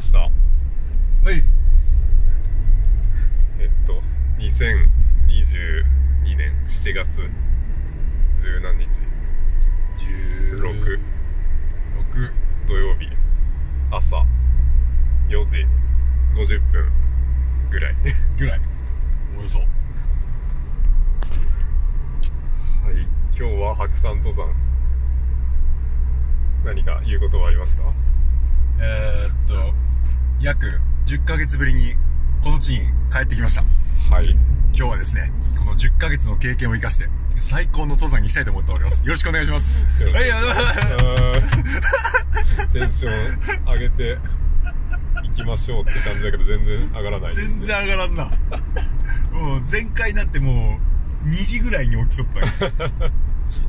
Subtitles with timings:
[0.00, 0.20] ました。
[0.20, 0.28] は
[1.30, 1.42] い。
[3.58, 4.00] えっと
[4.38, 5.84] 2022
[6.38, 7.20] 年7月
[8.38, 8.86] 十何日。
[10.56, 10.98] 16
[12.14, 12.32] 6
[12.66, 13.10] 土曜日。
[13.90, 14.24] 朝。
[15.28, 15.66] 4時。
[16.34, 16.90] 50分。
[17.68, 17.94] ぐらい。
[18.38, 18.60] ぐらい。
[19.38, 19.58] およそ。
[19.58, 19.66] はい。
[23.36, 24.48] 今日は白山登山。
[26.64, 27.82] 何か言うことはありますか？
[28.82, 29.89] えー、っと
[30.40, 31.94] 約10ヶ月ぶりに
[32.42, 33.64] この地に帰ってきました。
[34.14, 34.30] はい。
[34.72, 37.08] 今日はですねこの10ヶ月の経験を生かして
[37.38, 39.06] 最高の登山にしたいと思っております。
[39.06, 39.78] よろしくお願いします。
[39.78, 40.30] はい
[42.72, 44.18] テンション上げて
[45.24, 48.24] いきましょうって感じだけど全然上がらないね、全然上がらんな。
[49.32, 50.78] もう前回なんても
[51.26, 52.46] う2時ぐらいに起きとったよ。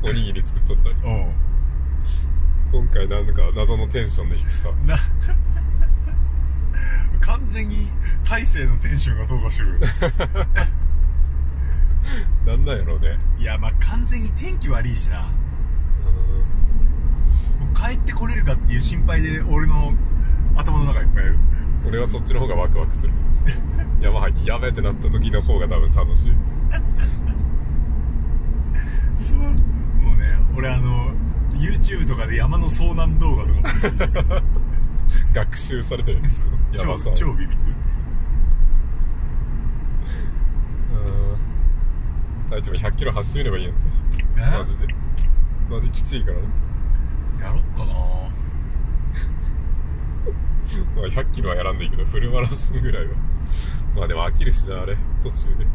[0.04, 0.94] おにぎり作っとったり
[2.70, 4.70] 今回なんか謎のテンションの低さ。
[4.86, 4.96] な
[7.20, 7.88] 完全に
[8.28, 9.80] 大勢のテンションがどうかしてる。
[12.46, 13.18] なんなんやろうね。
[13.38, 15.30] いやまあ完全に天気悪いしな。
[17.74, 19.92] 帰ってこれるかっていう心配で俺の
[20.56, 21.24] 頭の中いっぱい
[21.86, 23.12] 俺はそっちの方がワクワクする。
[24.00, 26.32] 山入ってやべえってなった時の方が多分楽しい。
[29.18, 29.44] そうも
[30.14, 31.12] うね俺あの
[31.54, 33.66] YouTube とかで山の遭難動画とかも
[35.32, 37.76] 学習されてるんです超ん超ビビってる。
[40.92, 40.94] う
[42.48, 43.86] ん大地も100キロ走ってみればいいやんって。
[44.36, 44.40] え？
[44.58, 44.86] マジで。
[45.70, 46.42] マジきついからね。
[47.40, 47.92] やろっかな。
[50.96, 53.14] まあ100キロはやらんでいいけどフルマラソンぐらいは。
[53.96, 54.96] まあでも飽きるしなあれ。
[55.22, 55.66] 途中で。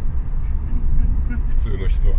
[1.49, 2.15] 普通の人は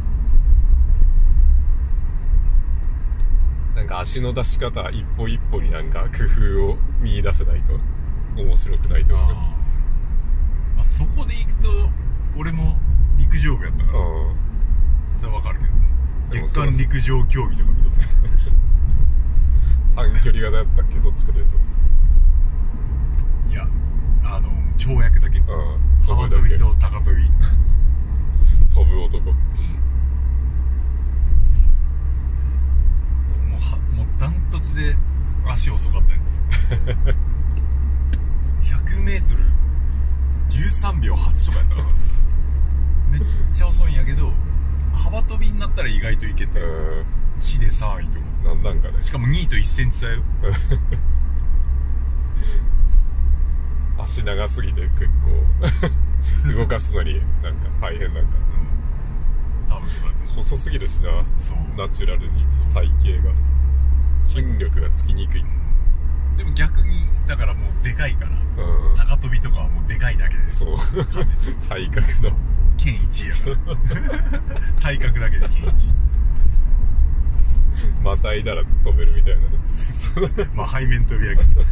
[3.79, 7.79] なんか足の出し方一歩一歩になんか工夫を見出せないと
[8.37, 9.35] 面白くないと思う。
[9.37, 11.89] まあそこで行くと
[12.37, 12.77] 俺も
[13.17, 13.99] 陸上部やったから。
[14.01, 14.37] うん。
[15.15, 16.45] それはわかるけど。
[16.45, 17.99] 月間陸上競技とか見とった。
[20.03, 21.57] 短距離型やったっけどっちかというと。
[23.53, 23.69] いや
[24.25, 25.39] あの跳躍だけ。
[25.39, 25.45] うん。
[26.05, 27.23] 幅跳びと高跳び。
[28.75, 29.33] 飛ぶ男
[33.47, 34.97] もうはもうダントツで
[35.47, 36.15] 足遅かったんで
[38.63, 41.89] 100m13 秒8とかやったかな。
[43.11, 44.33] めっちゃ遅いんやけど
[44.93, 47.05] 幅跳びになったら意外といけてう
[47.39, 50.23] 市で3位とかんなんなんかねしかも2位と1センチ差よ。
[53.99, 55.45] 足長すぎて結構。
[56.53, 58.31] 動かすのになんか大変なんか。
[59.69, 59.75] うん。
[59.77, 61.25] 多分そうやと細すぎるしな。
[61.37, 61.59] そう。
[61.77, 63.35] ナチュラルに体型が
[64.29, 65.45] 筋力がつきにくい。
[66.37, 66.95] でも逆に
[67.27, 68.97] だからもうでかいからうん。
[68.97, 70.59] 高跳びとかはもうでかいだけです。
[70.59, 70.77] そう。
[71.69, 72.31] 体格の。
[72.77, 73.73] 県1位やか
[74.31, 74.41] ら。
[74.81, 75.93] 体格だけで県1位
[78.03, 79.49] またいだら飛べるみたいなね。
[80.55, 81.63] まあ背面飛びやけど。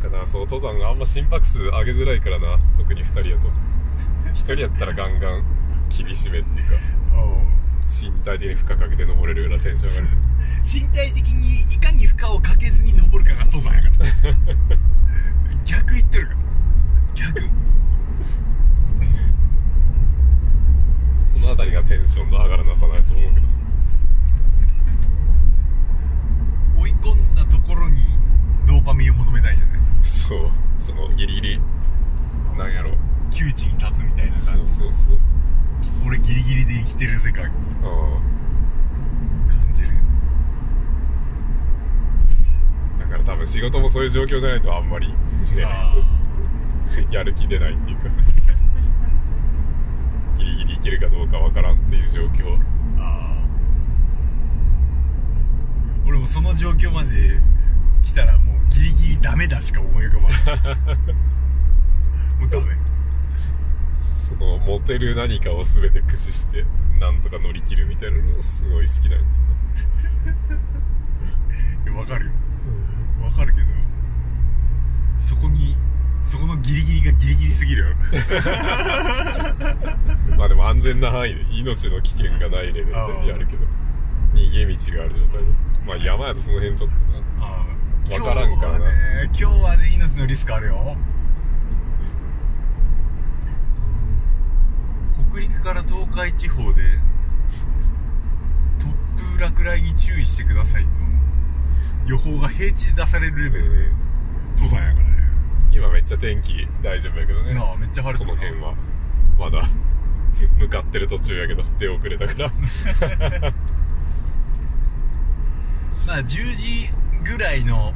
[0.00, 2.58] かなそう登山があんま心拍数上げづらいからな。
[2.76, 3.48] 特に2人やと。
[4.32, 5.44] 1人やったらガンガン
[5.88, 6.74] 厳しめっていうか
[7.90, 10.08] 身体的に負荷かけて登れるようなテンション上がる
[10.64, 14.06] 身体的にいかに負荷をかけずに登るかが登山やから。
[15.64, 16.38] 逆言ってるから。
[17.14, 17.42] 逆。
[21.26, 23.46] そのあたりがテンションの上がらなさないと思うけど。
[26.82, 28.00] 追い込んだところに
[28.66, 30.50] ドーパミンを求めたいんじゃないそう。
[30.78, 31.60] そのギリギリ
[32.56, 32.92] なんやろ。
[33.30, 35.18] 窮地に立つみたいなそう感じそうそう
[36.06, 37.52] 俺ギリギリで生きてる世界感
[39.72, 39.88] じる。
[39.88, 39.92] ん
[42.98, 45.14] だから多分仕事もそういう状況じゃないとあんまりね。
[45.64, 45.94] あ
[47.10, 48.02] やる気出ないっていうか。
[50.38, 52.58] ギリギリいけるかどうかわからんっていう状況。
[56.06, 57.38] 俺もその状況まで
[58.02, 60.76] 来たらもうギリギリダメだしか思い浮かばない。
[62.40, 62.89] もうダメ
[64.30, 66.64] その持てる何かを全て駆使して
[66.98, 69.26] なんとか乗り切るみたいなのすごい好きなんだ
[71.98, 72.32] わかるよ。
[73.22, 73.66] わかるけど。
[75.20, 75.76] そこに
[76.24, 77.88] そこのギリギリがギリギリすぎるよ。
[80.38, 82.92] まあでも安全な範囲で命の危険がないレベルで
[83.28, 83.66] やるけど。
[84.32, 85.46] 逃げ道がある状態で。
[85.84, 87.02] まあ山やとその辺ちょっとな。
[87.40, 88.20] あー。
[88.20, 88.80] わからんからな。
[88.80, 88.90] 今日はね
[89.24, 90.96] 今日はね命のリスクあるよ
[95.32, 96.82] 北陸から東海地方で
[98.78, 100.90] 突風落雷に注意してくださいの
[102.06, 103.88] 予報が平地で出されるレベルで
[104.56, 105.10] 登山やからね。
[105.72, 107.54] 今めっちゃ天気大丈夫やけどね。
[107.54, 108.66] なあめっちゃ晴れこてるな。
[108.66, 108.74] の辺は。
[109.38, 109.68] まだ
[110.58, 112.50] 向かってる途中やけど出遅れたから。
[116.06, 116.90] まあ10時
[117.24, 117.94] ぐらいの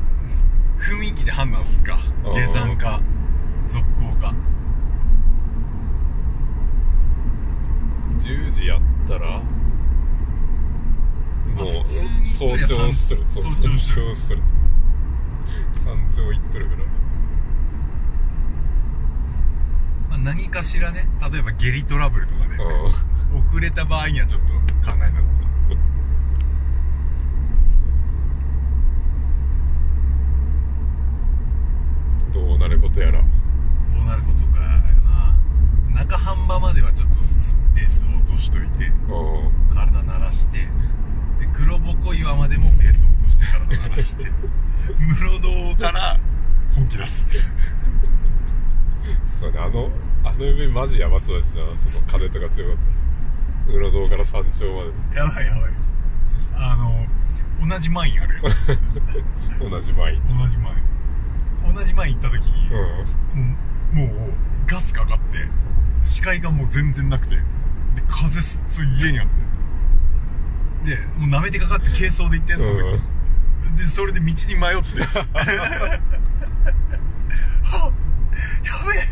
[0.78, 1.98] 雰囲気で判断すっか。
[2.25, 2.32] うん。
[2.32, 3.00] 下山か
[3.69, 4.32] 続行か
[8.24, 9.44] 10時やったらも
[11.62, 11.66] う
[12.40, 14.42] 登頂しとるそう登頂しとる
[15.84, 16.78] 山頂行っとるから
[20.08, 22.86] まあ、何かしらね例えば下痢トラブルとかでう
[23.50, 24.60] 遅れた場合にはちょっと考
[24.94, 25.16] えなが。
[25.16, 25.34] らん
[32.32, 33.20] どうなることやら。
[33.20, 33.26] ど
[34.02, 34.68] うなることかや
[35.02, 35.36] な。
[35.94, 38.90] 中半場まではちょっとスペースを落としといてう
[39.70, 39.74] ん。
[39.74, 40.66] 体慣らしてで
[41.52, 44.26] 黒ぼこ岩までもペースを落として体慣らして
[44.98, 46.18] 室堂から
[46.74, 47.26] 本気出す。
[49.28, 49.90] そうねあの
[50.24, 52.82] あの上マジやばそうだしなその風とか強かった
[53.72, 53.74] ら。
[53.78, 55.18] 裏道から山頂まで。
[55.18, 55.70] やばいやばい。
[56.56, 57.06] あの
[57.66, 58.42] 同じマインあるよ
[59.70, 60.74] 同じ前に同じマイ
[61.70, 61.74] ン。
[61.74, 62.70] 同じマイン行った時に、
[63.34, 63.56] うん。
[63.98, 64.32] もうもう
[64.66, 65.48] ガスかかって
[66.04, 67.36] 視界がもう全然なくて。
[67.36, 67.42] で
[68.08, 69.26] 風すっつい家にあっ
[70.84, 70.94] て。
[70.96, 72.82] でもう舐めてかかって軽装で行ってんその時、
[73.76, 75.02] でそれで道に迷って。
[77.64, 77.92] はっ
[78.64, 79.08] やべえ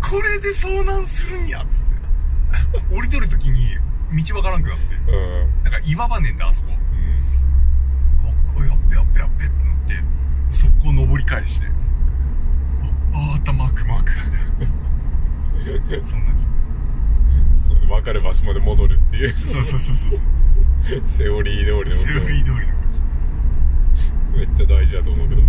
[0.00, 2.96] これで遭難するんやっつって。
[2.96, 3.76] 降りとる時に
[4.24, 4.94] 道わからんくなって。
[4.94, 5.14] うん。
[5.14, 6.68] うんなんか岩場ねんだあそこ。
[8.56, 10.02] おおやっべやっべやっべってなって。
[10.52, 11.66] 速攻登り返して。
[13.12, 14.12] ああーったマークマーク
[16.04, 16.46] そんなに。
[17.54, 19.28] そう分かる場所まで戻るっていう。
[19.30, 20.20] そうそうそうそうそう。
[21.06, 22.74] セオリー通りのセオリー通りの
[24.36, 25.42] めっちゃ大事だと思うけど。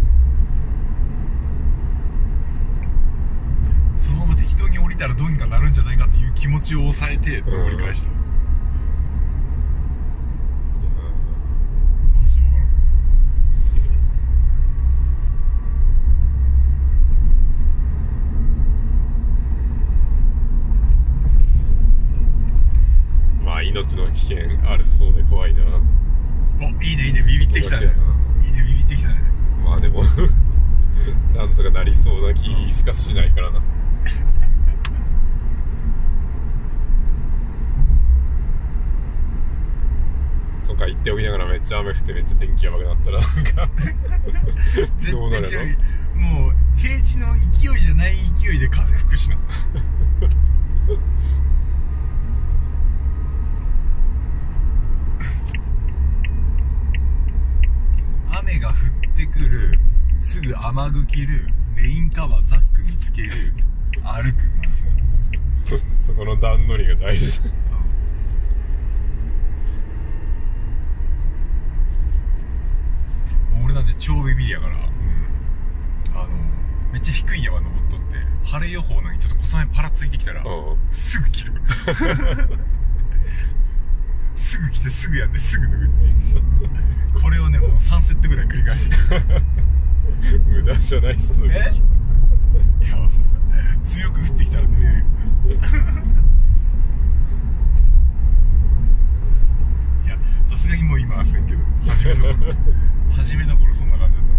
[4.00, 8.22] そのまま適当に降りたらどうにかなるんじゃないかっていう気持ちを抑えて登り返した、マジ
[10.84, 11.10] でわから
[23.44, 25.62] んまあ命の危険あるそうで怖いな。
[26.60, 27.86] おいいねいいねビビってきたね。
[28.44, 29.16] いいねビビってきたね。
[29.64, 30.04] まあでも
[31.34, 33.62] なんとかなりそうな気しかしないからな。
[40.66, 43.70] とか言っておきながらめっちゃ雨降ってめっちゃ天気やばくなったらなんか。
[44.98, 45.48] 絶どうなる
[46.16, 46.22] の？
[46.22, 49.38] もう平地の勢いじゃない勢いで風吹くしな
[58.40, 58.76] 雨が降っ
[59.16, 59.80] てくる
[60.20, 63.32] すぐ雨具着るレインカバーザック見つける
[64.04, 64.46] 歩く
[66.06, 67.42] そこの段取りが大事。
[67.42, 67.50] だ
[73.64, 74.82] 俺なんて超ビビりやからうん
[76.16, 76.30] あの
[76.94, 80.78] めっちゃ低い山登っとって晴れ予報のにちょっと小雨パラついてきたらうん。
[80.92, 81.54] すぐ着る。
[84.36, 86.14] すぐ着てすぐやってすぐ脱ぐっていう。
[87.20, 89.42] これをねもう3セットぐらい繰り返してる
[90.48, 91.56] 無駄じゃないそのいや
[93.84, 95.06] 強く降ってきたら寝れるよ
[100.06, 100.18] いや
[100.50, 102.54] さすがにもう今はせんけど初めの頃
[103.16, 104.34] 初めの頃そんな感じだった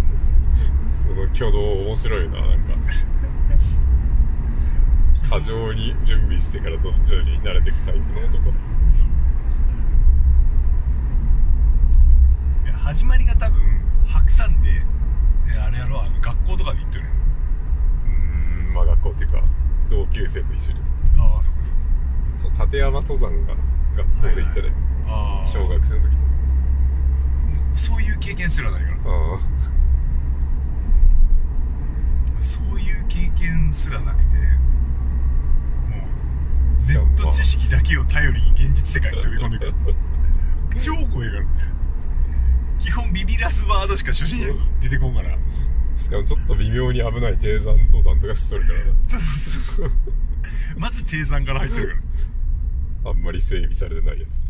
[1.09, 2.75] その挙動面白いななんか。
[5.29, 8.49] 過剰に準備してから徐々に慣れていくタイプの男。
[12.65, 13.61] いや始まりが多分
[14.07, 14.83] 白山でえ
[15.69, 17.11] あれやろあの学校とかで行ってるよ
[18.07, 19.43] うーんまあ学校っていうか
[19.91, 20.81] 同級生と一緒に。
[21.19, 21.79] ああそこそこ
[22.37, 23.55] そう立山登山が
[23.97, 24.73] 学校で行ったね、
[25.07, 26.19] ああ小学生の時に。
[27.75, 28.95] そういう経験すらないから。
[28.97, 29.39] あ
[32.41, 34.41] そういう経験すらなくても
[36.81, 39.75] うネット知識だけを頼りに現実世界に飛び込んでくる。
[40.81, 41.45] 超怖いから
[42.89, 45.37] 基本ビビらすワードしか初心者に出てこんから。
[45.99, 48.79] しかもちょっと微妙に危ない低山登山とかしとるから。
[49.07, 49.99] そうそうそう。
[50.79, 51.89] まず低山から入ってる。
[51.89, 51.95] か
[53.05, 54.41] らあんまり整備されてないやつ。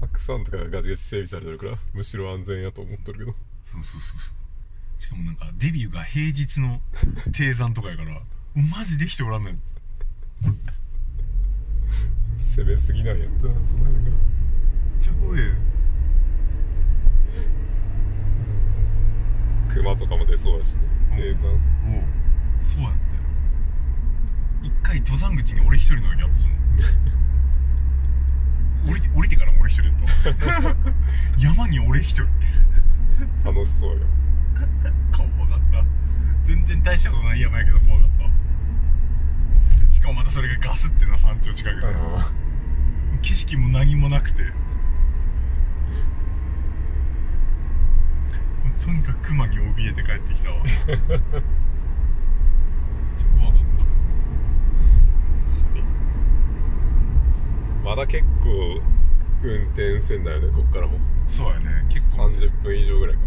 [0.00, 3.36] 白山とかがガチガチ整備されてるからむしろ安全やと思っとるけど。
[3.64, 4.18] そうそうそう。
[4.18, 4.32] そ
[4.98, 6.80] うしかもなんかデビューが平日の
[7.32, 8.20] 低山とかやから
[8.56, 9.56] マジで人おらんのよ。
[12.40, 14.10] 攻めすぎないやったなその辺が。
[14.10, 14.18] めっ
[14.98, 15.54] ちゃ怖いよ
[19.96, 20.80] とかも出そうだしね。
[21.16, 21.50] 低山。
[21.50, 21.58] おう
[22.62, 22.98] そうやって。
[24.62, 26.54] 一回登山口に俺一人の時あったその
[28.92, 30.76] 降りて降りてからも俺一人だった。
[31.38, 32.26] 山に俺一人。
[33.44, 34.06] 楽しそうよ
[35.12, 35.84] 怖かった。
[36.44, 38.08] 全然大したことない山やけど怖かっ
[39.90, 39.94] た。
[39.94, 41.86] しかもまたそれがガスってな山頂近くで。
[41.86, 42.30] あ
[43.22, 44.44] 景色も何もなくて
[48.84, 50.62] とにかく熊に怯えて帰ってきたわ。
[50.62, 50.96] めっちゃ
[53.38, 53.62] 怖かっ
[57.84, 58.80] まだ結構
[59.42, 60.98] 運転せんだよねこっからも。
[61.26, 61.86] たそうやね。
[61.88, 62.26] 結構。
[62.28, 63.22] 30分以上ぐらいか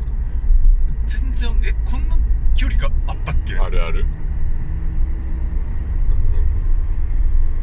[1.05, 2.17] 全然えこんな
[2.55, 3.53] 距離があったっけ？
[3.55, 4.05] なあるある。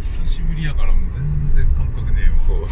[0.00, 2.34] 久しぶりやからもう全然感覚ねえわ。
[2.34, 2.66] そううん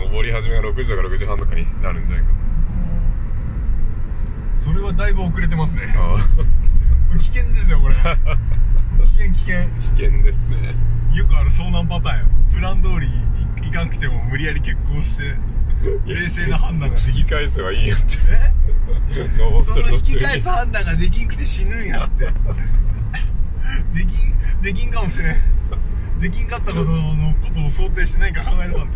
[0.00, 2.32] 登り始めが6時とか6時半とかになるんじゃないか。
[4.58, 5.94] それはだいぶ遅れてますね。
[7.18, 7.94] 危険ですよこれ。
[7.94, 9.68] 危険危険。
[9.68, 10.74] 危険ですね。
[11.14, 12.26] よくある遭難パターンよ。
[12.52, 13.06] プラン通り
[13.64, 15.36] いいかんくても無理やり結婚して
[16.06, 18.16] 冷静な判断ができ引き返せばいいよって。
[19.20, 19.28] え？
[19.38, 20.22] 登ってる途中に。
[20.22, 22.24] 返す判断ができんくて死ぬんやって。
[23.94, 25.36] できんできんかもしれん
[26.24, 28.88] できんかったことのことを想定して何か考えとかん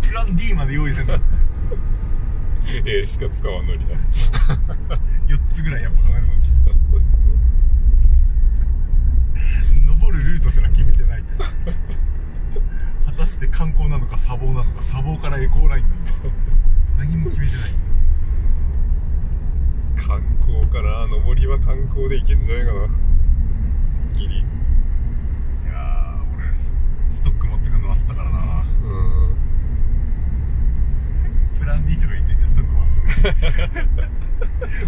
[0.00, 1.18] プラン D まで用意せんと。
[2.84, 3.96] A しか使わんのにな。
[5.26, 6.26] 4つぐらいやっぱ考える
[9.84, 11.34] の登るルートすら決めてないって
[13.06, 16.12] 果たして観光なのか砂防なのか砂防からエコーラインなのか。
[16.98, 17.70] 何も決めてない。
[19.96, 22.88] 観光かな登りは観光で行けんじゃないかな。
[24.14, 26.44] ギリいやー俺
[27.10, 27.38] ストッ
[27.96, 28.64] 忘れたからな。
[28.84, 29.36] うん。
[31.58, 32.76] プラン D とか言っていてストック忘
[33.24, 33.30] れ
[34.02, 34.08] る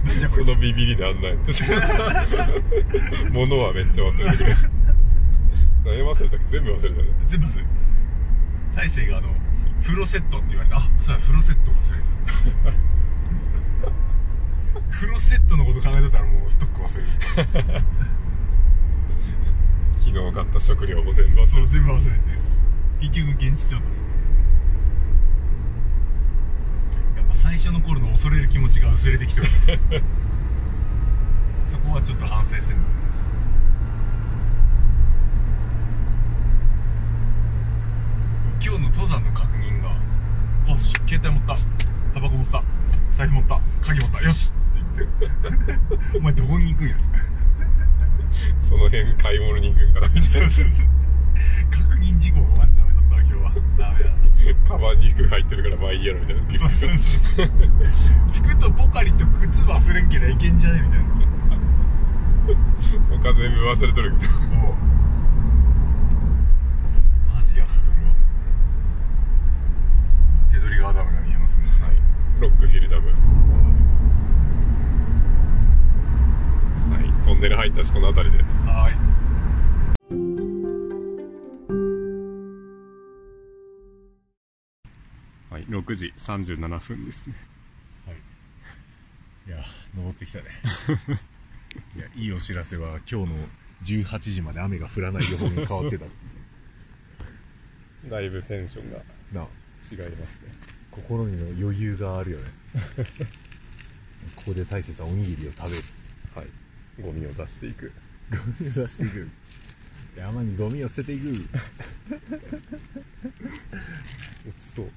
[0.05, 1.35] なんじゃこれそのビビりであんない。
[1.35, 1.53] っ て
[3.33, 4.55] 物はめっちゃ忘れてくる。
[5.85, 6.45] 何忘れたっけ？
[6.49, 7.09] 全部忘れたね。
[7.27, 7.67] 全部忘れる
[8.77, 9.29] 大勢があの
[9.83, 12.05] 風呂セットって言われてあそうや風呂セット忘れて
[12.65, 12.73] た。
[14.91, 17.09] 風呂セットのこと考えてたらもうストック忘れる。
[19.99, 22.11] 昨日買った食料も全部忘れそう全部忘れて
[23.01, 24.01] 結局現地調達
[27.17, 29.47] やっぱ最初の頃の恐れる気持ちが薄れてきてる。
[31.67, 32.83] そこはちょっと反省せんの
[38.61, 39.91] 今日の登山の確認が
[40.73, 41.57] 「よし携帯持った。
[42.13, 42.63] タバコ持った。
[43.11, 43.61] 財布持った。
[43.83, 44.23] 鍵持った。
[44.23, 45.79] よし!」って言って
[46.19, 46.97] 「お前どこに行くんや?」
[48.61, 50.87] その辺買い物に行くんかなみたいそうそうそう。
[51.71, 54.28] 確認事項がマジダメだったわ今日はダメだな
[54.67, 56.43] カバンに服入ってるからまあいいやろみたいな。
[56.59, 57.47] そうそうそう
[58.33, 61.09] 服とポカリと靴忘れんけりゃいけんじゃねみたいな。
[63.23, 64.33] 他全部忘れとるけど。
[67.35, 68.13] マジやっとるわ。
[70.51, 71.65] 手取り川ダムが見えますね。
[71.83, 71.93] はい。
[72.41, 73.09] ロックフィルダム。
[73.09, 73.15] は
[77.01, 77.13] い。
[77.25, 78.45] トンネル入ったしこの辺りで。
[78.45, 78.99] はーい
[85.89, 87.35] 6時37分ですね。
[89.47, 89.51] い。
[89.51, 89.65] や
[89.97, 90.45] 登ってきたね。
[91.97, 93.49] いやいいお知らせは今日の
[93.83, 96.05] 18時まで雨が降らない予報に変わってた。
[98.11, 98.99] だいぶテンションが
[99.33, 99.49] な
[99.91, 100.53] 違いますね。
[100.91, 102.45] 心にの余裕があるよね。
[104.37, 105.83] ここで大切なおにぎりを食べる。
[106.35, 106.47] はい。
[107.01, 107.93] ゴミを出していく。
[108.31, 109.27] ゴミを出していく。
[110.17, 111.31] 山にゴミを捨てていく。
[114.49, 114.91] 落ちそう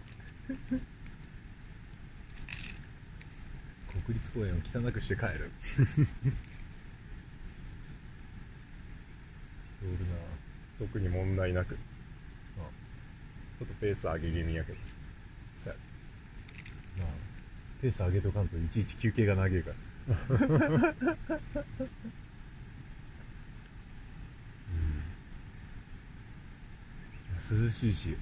[4.06, 5.52] 国立公園を汚くして帰る。
[5.64, 5.82] 人
[9.84, 10.16] おるな
[10.80, 11.76] 特に問題なく。
[11.76, 14.78] ちょっとペース上げ気味やけど。
[15.64, 15.70] さ
[16.98, 17.08] なあ
[17.82, 19.76] ペース上げとかんといちいち休憩が長いから。
[27.52, 27.62] うん。
[27.64, 28.18] 涼しいし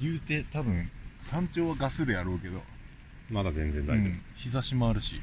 [0.00, 2.60] 言うて多分山頂はガスでやろうけど
[3.30, 5.20] まだ全然大丈夫、うん日差しもあるし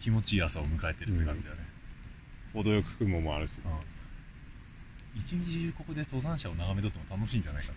[0.00, 1.56] 気持ちいい朝を迎えてるって感じだね、
[2.52, 3.52] 程よく雲もあるし。
[3.64, 5.20] うん。
[5.20, 7.74] 一日中ここで登山者を眺めとっても楽しいんじゃないかな。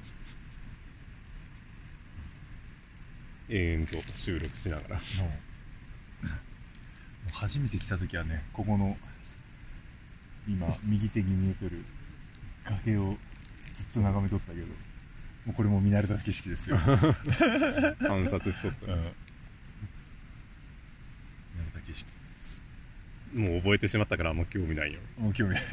[3.50, 4.96] 永遠と収録しながら。
[4.96, 5.02] も
[7.28, 8.98] う初めて来た時はねここの
[10.48, 11.84] 今右手に見えとる
[12.66, 13.16] 崖を
[13.76, 14.68] ずっと眺めとったけど
[15.46, 16.78] もうこれも見慣れた景色ですよ、
[18.00, 19.06] 観察しとっうん、見慣
[21.66, 22.06] れた景色。
[22.06, 25.00] たもう覚えてしまったからあんま興味ないよ。
[25.18, 25.56] もう興味。
[25.56, 25.64] な い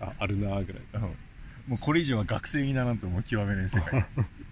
[0.00, 0.82] ああるなーぐらい。
[0.94, 1.00] うん。
[1.66, 4.04] もうこれ以上は学生にならんともう極めれん世界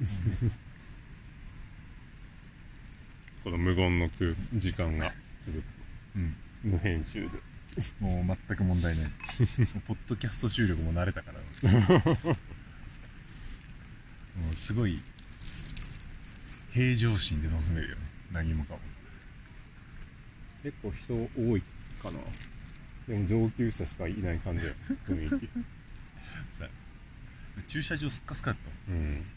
[3.44, 5.64] この無言の空時間が続く。
[6.16, 7.28] うん無編集で。
[8.00, 9.10] もう全く問題ない。
[9.86, 11.38] ポッドキャスト収録も慣れたから。
[14.36, 15.00] もうすごい
[16.72, 18.02] 平常心で臨めるよね。
[18.32, 18.80] 何もかも。
[20.62, 21.62] 結構人多い
[22.02, 22.18] かな。
[23.06, 24.72] でも上級者しかいない感じや。
[25.08, 25.48] 雰囲気。
[26.58, 26.68] さ
[27.66, 29.00] 駐車場すっかすかだったもん。
[29.00, 29.35] うん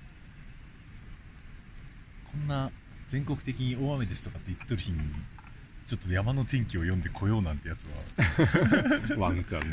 [2.32, 2.72] こんな
[3.08, 5.00] 全国的に大雨ですとかって言っとる日に
[5.86, 9.18] ちょっと山の天気を読んでこようなんてやつは。
[9.18, 9.64] ワンちゃん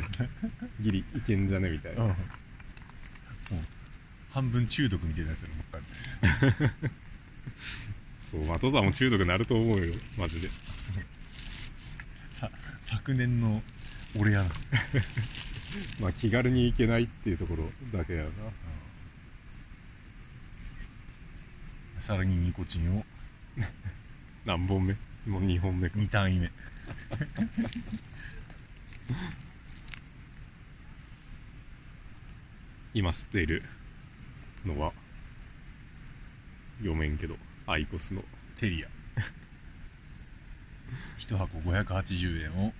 [0.80, 2.16] ギリいけんじゃねみたいな、もう
[4.30, 6.72] 半分中毒みたいなやつに思ったんで
[8.18, 10.48] そうまあ登山も中毒になると思うよマジで。
[12.30, 13.62] さ昨年の
[14.18, 14.48] 俺やな。
[16.00, 18.30] まあ気軽に行けないっていうところだけやな
[21.98, 23.04] さらにニコチンを。
[24.44, 24.96] 何本目？
[25.26, 25.98] もう2本目か。
[25.98, 26.50] 2単位目。
[32.94, 33.62] 今吸っている
[34.64, 34.92] のは
[36.78, 37.36] 読めんけど
[37.66, 38.22] アイコスの。
[38.54, 38.88] テリア。
[41.18, 42.72] 1箱580円を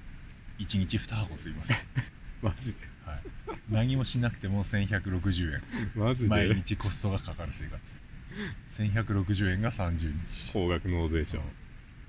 [0.58, 1.72] 1日2箱吸います、
[2.40, 2.80] マジで？
[3.04, 3.22] はい、
[3.68, 5.62] 何もしなくても1160円。
[5.94, 8.05] マジ毎で日コストがかかる生活
[8.68, 10.52] 1160円が30日。
[10.52, 11.38] 高額納税者。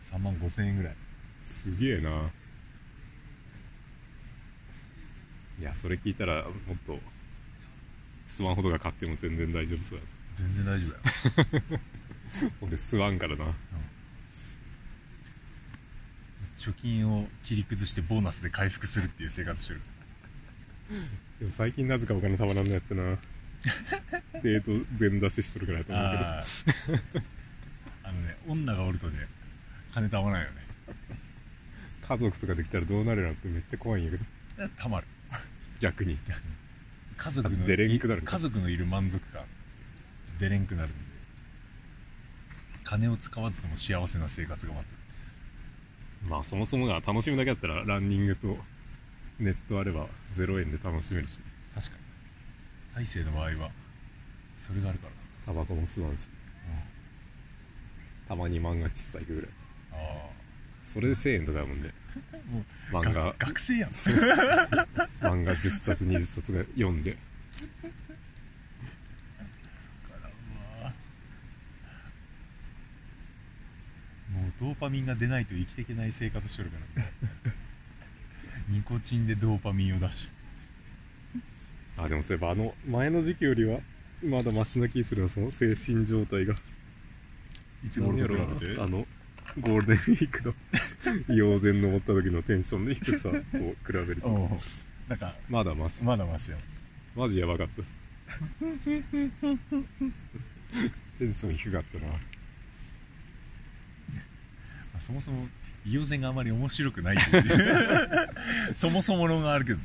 [0.01, 0.95] 3万5000円ぐらい。
[1.43, 2.31] すげえな。
[5.59, 6.99] いやそれ聞いたらもっと
[8.27, 10.03] スマホとか買っても全然大丈夫そうや。
[10.33, 11.79] 全然大丈夫や。
[12.61, 13.55] ほんで吸わんからな。
[16.57, 19.81] 貯金を切り崩してボーナスで回復するっていう生活してる。
[21.39, 23.03] でも最近なぜかお金たまらんのやってな
[24.43, 26.23] デート全出ししとるからやと思うけど。
[28.03, 29.27] あのね女がおるとね
[29.93, 30.55] 金たまらんよね。
[32.07, 34.23] 家族とかできたらどうなるなってめっちゃ怖いんやけど。
[34.77, 35.07] たまる。
[35.81, 36.17] 逆に。
[37.17, 39.43] 家族のあ出れんくなる家族のいる満足感。
[40.39, 40.97] 出れんくなるんで。
[42.83, 46.29] 金を使わずとも幸せな生活が待ってる。
[46.29, 48.57] まあそもそもが楽しむだけだったらランニングと
[49.39, 51.39] ネットあれば0円で楽しめるし
[51.75, 51.97] 確か
[52.95, 53.03] に。
[53.03, 53.71] 大勢の場合は
[54.57, 55.13] それがあるから。
[55.45, 56.27] タバコも吸わんし、
[58.27, 59.49] たまに漫画喫茶行くぐらい。
[59.49, 60.29] なあ。
[60.83, 61.93] それで1000円とかやもんね
[62.33, 63.23] あもう漫画。
[63.23, 63.89] が学生やん。
[63.89, 67.17] 漫画10冊20冊が読んで。
[74.31, 77.11] もうドーパミンが出ないと生きていけない生活してるからね。
[78.69, 80.27] ニコチンでドーパミンを出し。
[81.97, 83.79] あでもそういえばあの前の時期よりは
[84.23, 86.55] まだマシな気するなその精神状態が。
[87.85, 89.05] いつ頃と比べてあの。
[89.59, 90.53] ゴールデンウィークの
[91.29, 93.37] 溶泉登った時のテンションの低さを比
[93.93, 94.27] べると。
[95.07, 96.03] なんかまだマシ。
[96.03, 96.57] まだマシや
[97.15, 97.89] マジやばかったし。
[101.17, 102.07] テンション低かったな。
[102.07, 102.19] ま
[104.97, 105.47] あそもそも
[105.85, 107.43] イオゼンがあまり面白くないっていう。
[108.75, 109.79] そもそも論があるけど。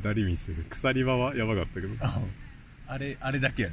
[0.00, 1.88] 下り道で鎖場はやばかったけど
[2.88, 3.70] ああれあれだけや。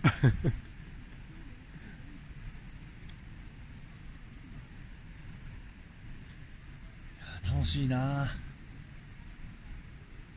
[7.48, 8.28] 楽しいな。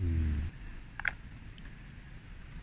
[0.01, 0.43] うん。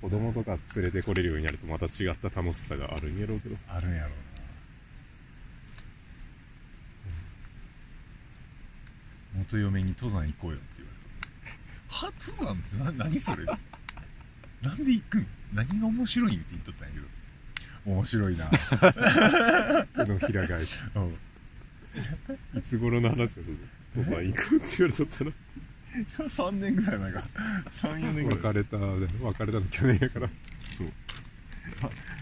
[0.02, 3.56] 子供とか連れてこれるようになるとまた違った楽しさがあるんやろうけど。
[3.68, 4.16] あるんやろうな。
[9.40, 11.00] 元嫁に登山行こうよって言われ
[11.90, 11.96] た。
[12.08, 13.46] は登山ってな何それ？
[14.62, 15.28] なんで行くん？
[15.56, 17.08] 何が面白いんって言っとったんやけど。
[17.86, 18.50] 面白いな。
[19.96, 20.82] 手のひら返し。
[20.96, 22.60] うん。
[22.60, 23.50] いつ頃の話です
[23.96, 25.32] 登山行くって言われとったら
[26.28, 27.24] 3 年ぐらい前か。
[27.72, 28.40] 34年ぐらい。
[28.40, 30.30] 別れた別れたの去年やから。
[30.72, 30.88] そう。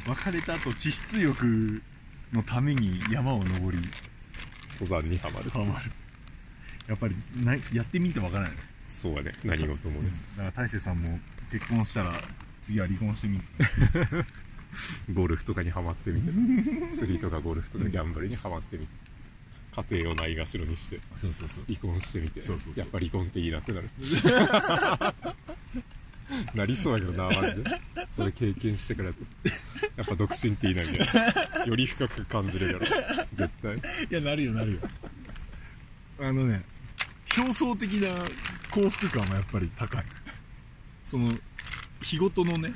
[0.06, 1.82] わ別れた後地質浴
[2.32, 3.84] のために山を登り。
[4.80, 5.50] 登山にはまる。
[5.50, 5.92] ハマる。
[6.88, 8.52] やっぱりなやってみてわからない。
[8.88, 9.32] そうやね。
[9.44, 10.12] 何事もね。
[10.38, 11.20] だから大勢さんも
[11.52, 12.14] 結婚したら
[12.64, 13.46] 次は離婚してみて
[15.14, 16.32] ゴルフとかにハマってみて。
[16.96, 18.94] 釣りとかゴルフとかギャンブルにハマってみて。
[19.90, 21.00] 家庭をないがしろにして。
[21.16, 21.64] そうそうそう。
[21.66, 22.42] 離婚してみて。
[22.42, 22.84] そうそうそう。
[22.84, 23.90] やっぱ離婚っていいなってなる。
[26.56, 27.72] なりそうやけどなマジで。
[28.16, 29.20] それ経験してからやと
[29.98, 31.08] やっぱ独身っていいなみたい
[31.60, 32.86] なより深く感じれるやろ。
[33.34, 33.76] 絶対。
[33.76, 34.80] いやなるよなるよ。
[36.20, 36.64] あのね
[37.38, 38.24] 表層的な
[38.70, 40.04] 幸福感はやっぱり高い。
[41.08, 41.34] その
[42.04, 42.74] 日ごとのね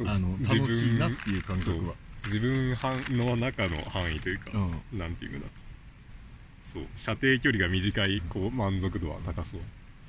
[0.00, 1.94] あの楽しいなっていう感覚は。
[2.26, 2.76] 自分
[3.16, 4.56] の中の範囲というか、う
[4.96, 5.50] なんていうかな
[6.70, 9.60] そう射程距離が短いこう満足度は高そう。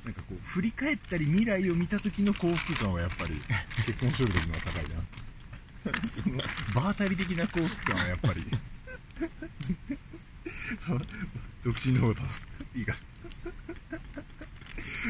[0.03, 3.35] なんかこう振り返ったり未来を見た時の幸福感はやっぱり
[3.85, 4.95] 結婚してる時の方が高いな。
[6.11, 6.43] その
[6.75, 8.45] 場当たり的な幸福感はやっぱり。
[11.63, 12.21] 独身の方が
[12.75, 12.95] いいか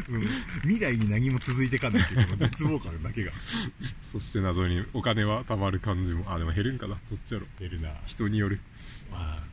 [0.10, 0.22] うん、
[0.62, 3.32] 未来に何も続いてかんないっていうこの絶望感だけが。
[4.02, 6.32] そして謎にお金は貯まる感じも。
[6.32, 7.00] あでも減るんかな。
[7.10, 7.48] どっちやろ。
[7.60, 7.94] 減るな。
[8.06, 8.60] 人による。
[9.12, 9.44] まあ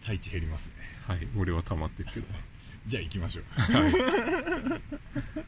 [0.00, 0.74] 太一減りますね。
[1.06, 1.26] はい。
[1.36, 2.26] 俺は溜まってるけど。
[2.86, 3.44] じゃあ行きましょう。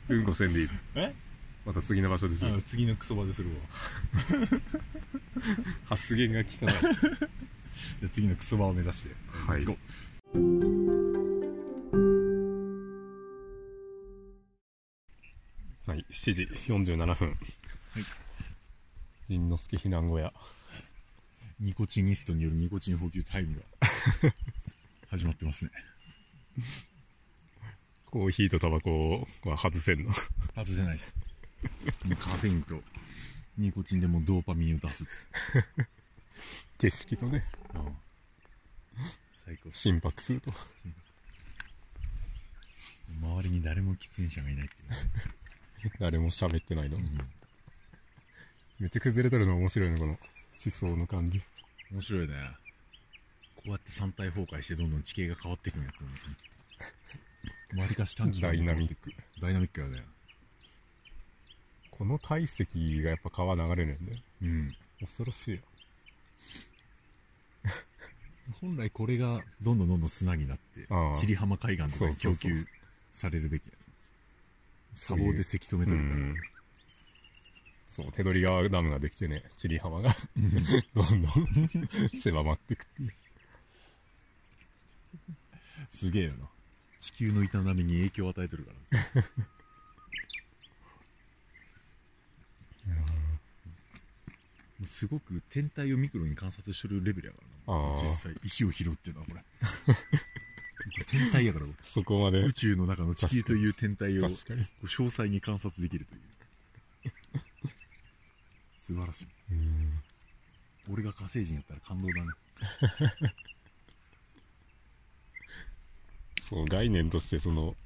[0.16, 1.14] うんこせんでいいえ？
[1.64, 3.56] また次の場所ですあよの次のクソ場でするわ。
[5.86, 6.46] 発言が汚い。
[6.46, 6.68] じゃ
[8.04, 9.14] あ次のクソ場を目指して。
[9.46, 9.58] はい。
[9.58, 10.87] レッツゴー
[15.88, 17.38] はい7時47分はい
[19.26, 20.30] 仁之助避難小屋
[21.60, 23.64] ニコチニストによるニコチン補給タイムが
[25.08, 25.70] 始まってますね。
[28.04, 30.12] コーヒーとタバコは外せんの？
[30.54, 31.16] 外せないです。
[32.20, 32.82] カフェインと
[33.56, 35.06] ニコチンでもうドーパミンを出す。
[36.76, 37.46] 景色とね
[39.46, 39.72] 最高。
[39.72, 40.52] 心拍すると
[43.08, 44.96] 周りに誰も喫煙者がいないっていうね。
[45.98, 46.98] 誰も喋ってないの、
[48.78, 50.18] めっちゃ崩れとるの面白いねこの
[50.56, 51.40] 地層の感じ
[51.90, 52.34] 面白いね。
[53.56, 56.10] こうやって三体崩壊してどんどん地形が変わっていくんやって思
[57.76, 57.80] う。
[57.80, 59.12] わりかし短期間で変わっていく。
[59.40, 60.04] ダイナミックやね。
[61.90, 64.76] この体積がやっぱ川流れるんだようん。
[65.00, 65.62] 恐ろしいよ
[68.60, 72.66] 本来これがどんどんどんどん砂になって千里浜海岸とかに供給
[73.12, 73.77] されるべきや。
[74.94, 76.14] 砂防でせき止めとるから。
[76.14, 76.36] うん
[77.86, 80.14] そう手取川ダムができてね千里浜が
[80.92, 83.14] どんどん狭まっていくっていう
[85.90, 86.48] すげえよな。
[87.00, 88.72] 地球の営みに影響を与えてるか
[89.14, 89.22] ら。
[94.78, 97.94] もうすごく天体をミクロに観察してるレベルやからな。
[98.00, 99.42] 実際、石を拾うっていうのはこれ。
[101.10, 102.40] 天体やから、そこまで。
[102.42, 107.12] 宇宙の中の地球という天体を詳細に観察できるという。
[108.78, 109.26] 素晴らしい。
[110.90, 112.32] 俺が火星人やったら感動だね。
[116.40, 117.76] そう概念としてその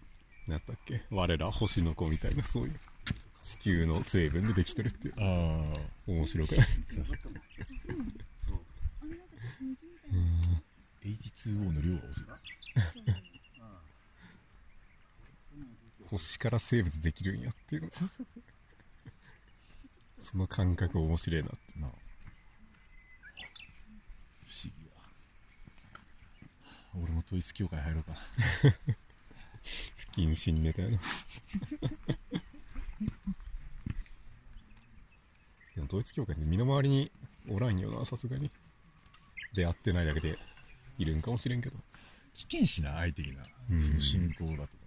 [0.46, 1.02] なんだっけ？
[1.10, 2.80] 我ら星の子みたいなそういう。
[3.42, 5.14] 地球の成分でできてるっていう。
[5.18, 5.80] ああ。
[6.06, 6.68] 面白くない
[11.04, 12.32] ？H2O の量が多すぎる。
[16.10, 17.90] 星から生物できるんやっていうの。
[20.20, 21.58] その感覚面白いなって。
[21.80, 21.90] なあ
[24.44, 24.92] 不思議や。
[27.02, 28.18] 俺も統一教会入ろうかな。
[29.62, 30.98] 不謹慎ネタやな。
[35.74, 37.10] でも統一教会って身の回りに
[37.50, 38.50] おらんよなさすがに。
[39.54, 40.38] 出会ってないだけで
[40.96, 41.76] いるんかもしれんけど
[42.34, 43.80] 危険しな相手にな、うん。
[43.80, 44.76] その信仰だと。
[44.76, 44.82] か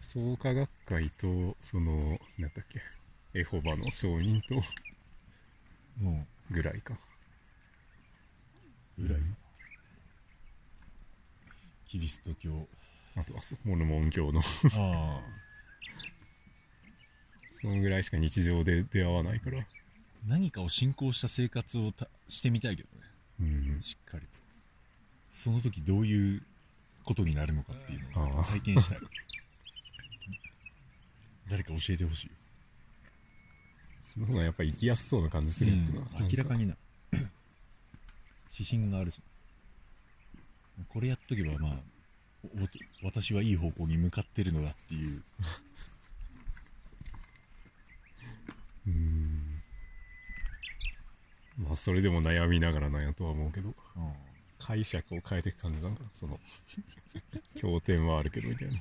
[0.00, 2.80] 創価学会とそのなんだっけ
[3.38, 4.56] エホバの証人と
[6.02, 6.94] もぐらいか。
[8.98, 9.22] うぐらい、
[11.86, 12.50] キリスト教。
[13.14, 14.40] あとはそうモルモン教の。
[14.40, 14.42] あ
[14.74, 15.22] あ。
[17.60, 19.64] そのぐらいしか日常で出会わないから。
[20.26, 23.02] 何かを信仰した生活をたしてみたいけどね。
[23.40, 23.82] うん。
[23.82, 24.41] しっかりと
[25.32, 26.42] その時どういう
[27.04, 28.98] ことになるのかっていうのを体験したい。
[31.48, 32.32] 誰か教えてほしいよ。
[34.04, 36.76] その方がやっぱ生きやすそうな感じするっていうのは、明らかにな。
[38.52, 39.20] 指針があるし。
[40.88, 41.80] これやっとけばまあ
[42.44, 42.48] お
[43.04, 45.22] 私はいい方向に向かってるのだっていう。
[51.58, 53.74] まあそれでも悩みながらなんやとは思うけど。
[53.96, 54.31] うん
[54.64, 56.10] 解釈を変えていく感じなんかな。
[56.14, 56.38] その
[57.56, 58.74] 経典はあるけどみたいな。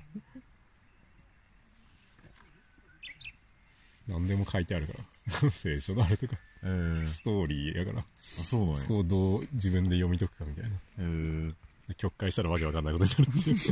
[4.07, 5.51] 何でも書いてあるから。
[5.51, 8.03] 聖書のあれとか、えー、ストーリーやから、あ
[8.43, 8.75] そうなんや。
[8.75, 10.69] そこをどう自分で読み解くかみたいな。
[10.99, 11.53] えー、
[11.87, 13.57] で曲解したらわけわかんないことになるっていう。
[13.57, 13.71] 曲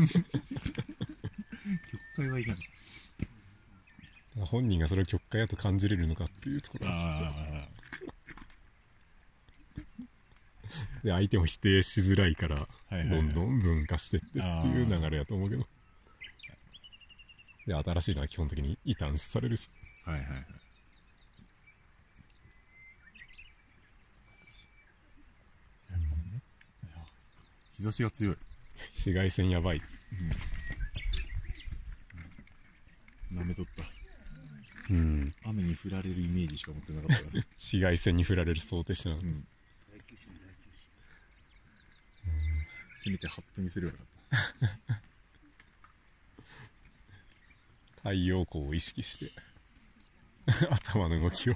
[2.15, 2.59] 解はいかない
[4.45, 7.67] 本人がそれを曲解だと感じれるのかっていうところがあ
[11.03, 12.67] で、相手も否定しづらいから、
[13.09, 15.67] どんどん分化してってっていう流れやと思うけど。
[17.65, 19.67] で、新しいのは基本的に異端視されるし。
[20.05, 20.45] あはいはいはい
[27.77, 28.37] 日差しが強い
[28.91, 29.81] 紫外線やばい。
[33.31, 33.83] なめとった
[34.89, 35.33] うん。
[35.45, 39.47] 雨に降られるイメージしか持ってなかったから 紫外線に振られる想定してなかっうん
[43.01, 44.07] せめてハットにすればよかっ
[47.95, 48.09] た。
[48.09, 49.31] 太陽光を意識して、
[50.69, 51.55] 頭の動きを。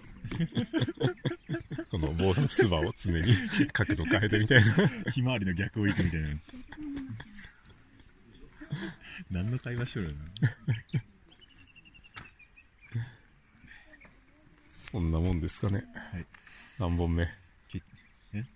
[1.91, 3.35] この棒のつばを常に
[3.71, 4.73] 角度変えてみたいな。
[5.05, 6.29] たひまわりの逆を行くみたいな
[9.29, 10.15] 何の会話しとるの
[14.73, 15.83] そんなもんですかね。
[16.11, 16.25] はい
[16.79, 17.27] 何本目？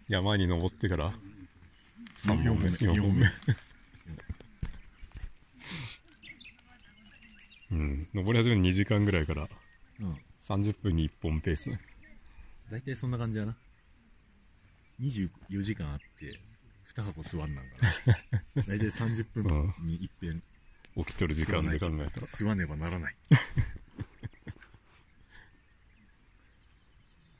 [0.07, 1.13] 山に登ってから
[2.17, 3.25] 3本目、4四本目。
[7.71, 8.07] うん。
[8.13, 9.47] 登り始める2時間ぐらいから
[9.99, 11.79] うん30分に1本ペースね。
[12.71, 13.55] 大体そんな感じやな
[15.01, 16.39] 24時間あって
[16.95, 17.71] 2箱吸わんなんか
[18.55, 20.41] な 大体30分に一遍
[20.95, 22.27] 起きとる時間で考えたら。
[22.27, 23.15] 吸わねばならない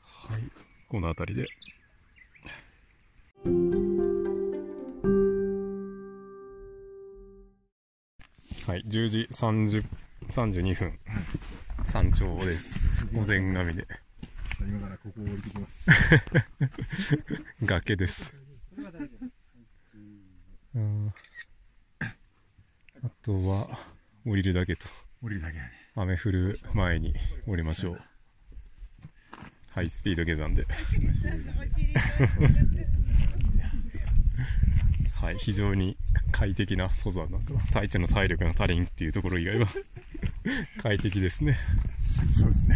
[0.02, 0.42] はい。
[0.88, 1.48] この辺りで。
[8.68, 8.82] はい。
[8.82, 9.82] 10時30、
[10.28, 10.98] 32分。
[11.86, 13.06] 山頂です。
[13.16, 13.86] お膳神で。
[14.60, 15.88] 今からここを降りてきます
[17.64, 18.30] 崖です。
[20.74, 21.14] うん
[23.02, 23.78] あとは、
[24.26, 24.86] 降りるだけと。
[25.22, 27.14] 降りるだけやね雨降る前に
[27.46, 28.00] 降りましょう。
[29.70, 30.66] ハイスピード下山で。
[35.20, 35.96] はい、非常に
[36.30, 37.60] 快適な登山なんだな。
[37.72, 39.68] 相手の体力が足りんっていうところ以外は
[40.82, 41.58] 快適ですね。
[42.32, 42.74] そうですね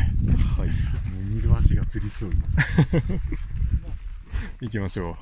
[0.56, 2.36] はい、もう二度足がつりそうに
[4.60, 5.14] 行きましょう。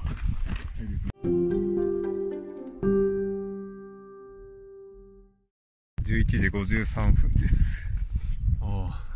[6.03, 7.87] 11時53分です。
[8.61, 9.10] ああ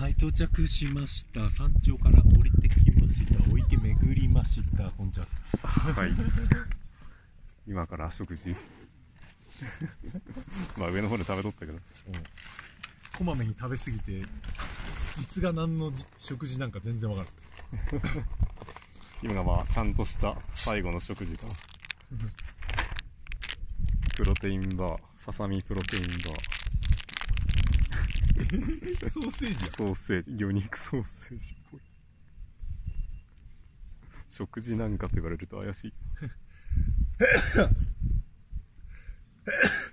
[0.00, 5.26] はい到着しました山頂から降りてきましたお池巡りましたこんにちは
[5.62, 6.10] はい。
[7.68, 8.56] 今から食事。
[10.78, 11.78] まあ上の方で食べとったけど。
[13.12, 14.24] こまめに食べ過ぎてい
[15.28, 17.30] つが何のじ食事なんか全然わか
[17.92, 18.02] らん
[19.22, 21.52] 今がまあちゃんとした最後の食事かな。
[24.16, 26.59] プロテインバー、ささみプロテインバー、
[29.10, 31.80] ソーセージやソーセージ、魚肉ソーセージっぽい。
[34.28, 35.94] 食事なんかと言われると怪しい。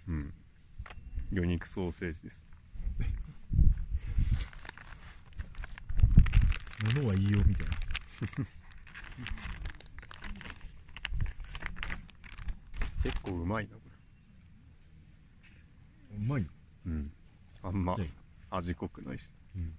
[0.08, 0.34] うん。
[1.32, 2.48] 魚肉ソーセージです。
[6.96, 7.74] 物は言いようみたいな
[13.04, 13.82] 結構うまいな、こ
[16.16, 16.46] うまい。
[16.86, 17.12] うん。
[17.64, 18.10] あんまね
[18.50, 19.32] 味濃くないし。
[19.56, 19.74] うん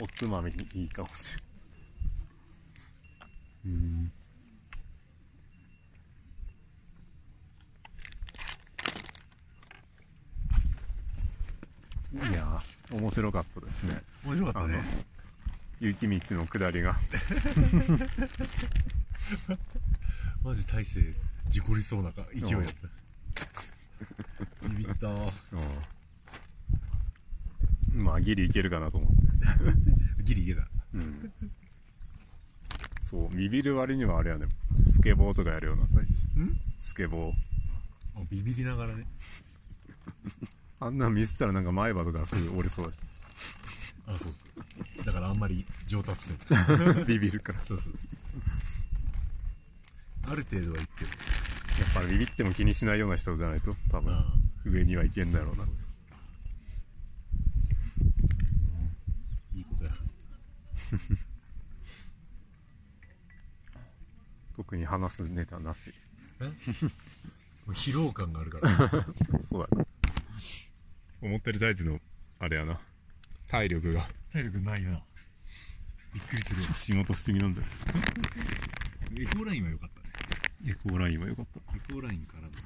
[0.00, 1.34] おつまみにいいかもし
[3.64, 3.74] れん。
[3.74, 4.12] うん。
[12.30, 14.02] いやー、面白かったですね。
[14.24, 14.82] 面白かったね
[15.80, 16.96] 雪道の下りが。
[20.42, 21.14] マジ大勢
[21.48, 22.72] 事故りそうなか勢いだった
[24.68, 25.30] ビビったうん。
[28.02, 29.16] まあ、ギリいけるかなと思って。
[30.24, 31.32] ギリいけたうん。
[33.00, 34.46] そう、ビビる割にはあれやね。
[34.86, 35.86] スケボーとかやるような
[36.78, 37.32] スケボー。
[38.14, 39.06] あビビりながらね
[40.80, 43.00] あんなん見せたらなんか前歯とかすぐ折れそうだし。
[44.06, 44.44] あそうそ
[45.02, 46.38] うだからあんまり上達せん
[47.06, 47.60] ビビるから。
[47.60, 47.92] そうそう
[50.24, 51.10] ある程度はいってる
[51.80, 54.24] やっぱビビっても気にしないような人じゃないと、多分、あ
[54.64, 55.66] 上にはいけんだろうなそう。
[55.66, 55.72] そ
[59.54, 59.90] ういいことや
[64.72, 65.92] 特に話すネタなし。
[66.40, 66.44] え？
[66.48, 66.52] も
[67.68, 69.42] う疲労感があるから。
[69.42, 69.76] そうだ。
[69.76, 69.86] な。
[71.20, 72.00] 思ったより大事の、
[72.38, 72.80] あれやな。
[73.48, 74.08] 体力が。
[74.32, 75.04] 体力ないな。
[76.14, 77.66] びっくりするわ仕事しすぎなんだよ
[79.18, 80.10] エコーラインは良かったね。
[80.70, 81.76] エコーラインは良かった。
[81.76, 82.48] エコーラインからの。
[82.48, 82.58] そ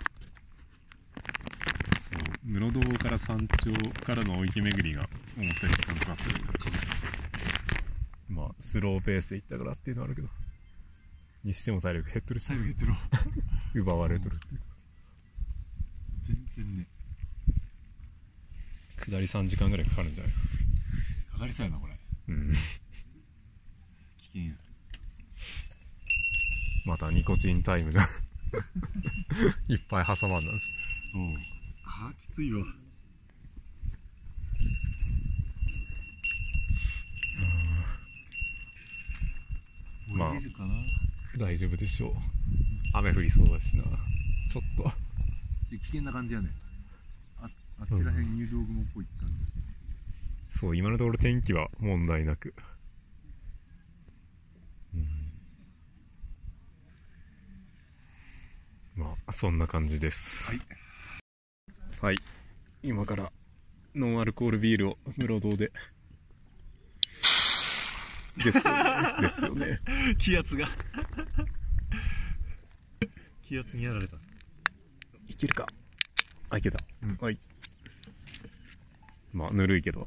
[2.21, 2.49] う。
[2.49, 3.73] 室堂から山頂
[4.05, 6.25] からの追い巡りが思ったより時間かかった。
[6.25, 6.38] けど
[8.29, 10.29] まあスローペースで行ったからっていうのはあるけど
[11.46, 12.46] にしても体力減っとるし。
[12.46, 12.98] 体力減ってるわ。
[13.74, 14.35] 奪われとる。
[14.35, 14.61] っていう
[16.24, 16.87] 全然ね。
[18.98, 20.32] 下り3時間ぐらいかかるんじゃない？
[20.32, 21.96] かかかりそうやなこれ。
[22.28, 22.52] うん。
[22.52, 22.59] 危
[24.26, 24.54] 険や。
[26.87, 28.02] またニコチンタイムが
[29.68, 31.37] いっぱい挟まんなんですうん。
[32.06, 32.64] あーきついわ。
[40.16, 40.74] まあ降りれるかな？
[41.38, 42.12] 大丈夫でしょう。
[42.94, 43.85] 雨降りそうだしな。
[43.85, 44.90] ちょっと。
[45.70, 46.49] 危険な感じやね。
[47.38, 47.46] あ
[47.81, 49.35] あっちらへん入道雲っぽい感じ、
[50.49, 52.55] そう今のところ天気は問題なく。
[54.94, 54.99] う
[58.99, 59.03] ん。
[59.03, 60.53] まあそんな感じです。
[60.53, 60.61] はい。
[62.01, 62.16] はい。
[62.83, 63.33] 今から
[63.94, 65.72] ノンアルコールビールを室堂で
[68.44, 68.81] ですよね。
[69.20, 69.81] ですよね。
[70.18, 70.68] 気圧が。
[73.42, 74.16] 気圧にやられた。
[75.29, 75.66] いけるか。
[76.51, 77.16] あいけた、うん。
[77.20, 77.38] はい。
[79.33, 80.07] まあぬるいけど。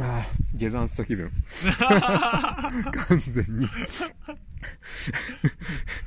[0.00, 1.30] あ下山した気分。
[3.08, 3.68] 完全に。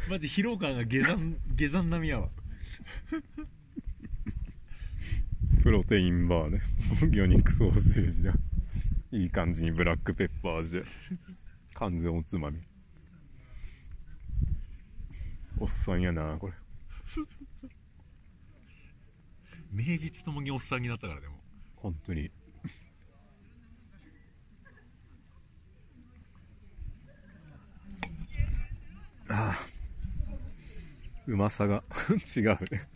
[0.10, 2.30] マジ疲労感が下山下山並みやわ
[5.62, 6.62] プロテインバーね。
[7.12, 8.34] 魚肉ソーセージだ。
[9.12, 10.84] いい感じにブラックペッパー味で。
[11.76, 12.60] 完全おつまみ。
[15.60, 16.54] おっさんやなこれ。
[19.71, 21.36] 名実ともにおっさんになったからでも。
[21.76, 22.32] 本当に。
[29.30, 29.60] ああ。
[31.28, 31.84] うまさが。
[32.36, 32.89] 違うね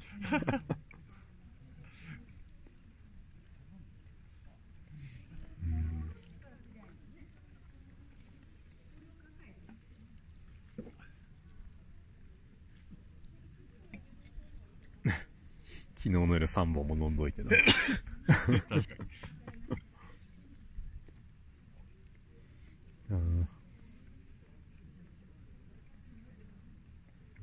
[16.05, 17.49] 昨日の夜3本も飲んどいてな。
[17.49, 17.65] 確
[18.69, 18.79] かに
[23.09, 23.47] うん。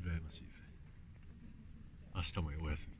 [0.00, 0.66] 羨ましいですね
[2.14, 2.96] 明日もお休み。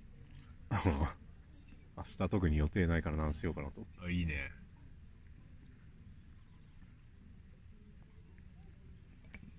[1.96, 3.87] 明日特に予定ないから何しようかなと。
[4.05, 4.51] あいいね。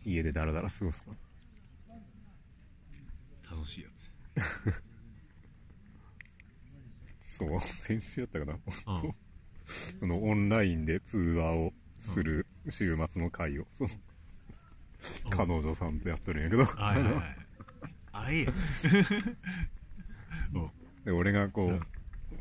[0.04, 1.12] 家でダラダラ過ごすか。
[3.50, 4.84] 楽しいやつ
[7.34, 8.54] そう先週やったかな。
[8.54, 8.60] うん。
[10.00, 13.90] このオンラインで通話をする週末の会を、その
[15.32, 17.24] 彼女さんとやっとるんやけど、はいはいはい。
[18.12, 18.48] あいい
[20.54, 20.72] お
[21.06, 21.80] で俺がこ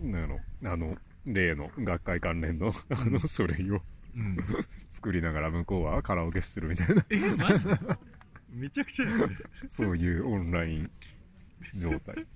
[0.02, 0.40] う、なんやろ。
[0.70, 3.80] あの例の学会関連のあの書類を
[4.14, 4.36] うん。
[4.90, 7.06] 作りながら向こうはカラオケしてるみたいな。
[7.08, 7.78] えマジで？
[8.50, 9.36] めちゃくちゃやね。
[9.70, 10.90] そういうオンライン
[11.76, 12.26] 状態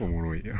[0.00, 0.58] おもろいやろ。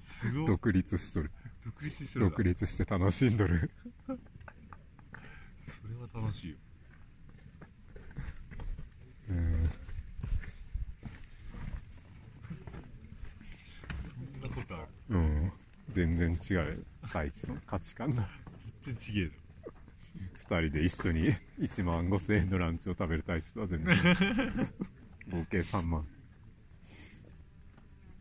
[0.00, 0.46] すごい。
[0.46, 1.30] 独立しとる。
[1.64, 3.70] 独立してる独立して楽しんどる。
[4.06, 6.56] それは楽しいよ。
[9.30, 9.70] うん。
[13.98, 14.86] そんなことある？
[15.10, 15.52] うん。
[15.90, 16.84] 全然違う。
[17.12, 18.28] 大地の価値観が
[18.84, 19.30] 全然ちげえ
[20.48, 23.96] 2人で一緒に1万5000円のランチを食べる大地とは全然。
[25.30, 26.06] 合計3万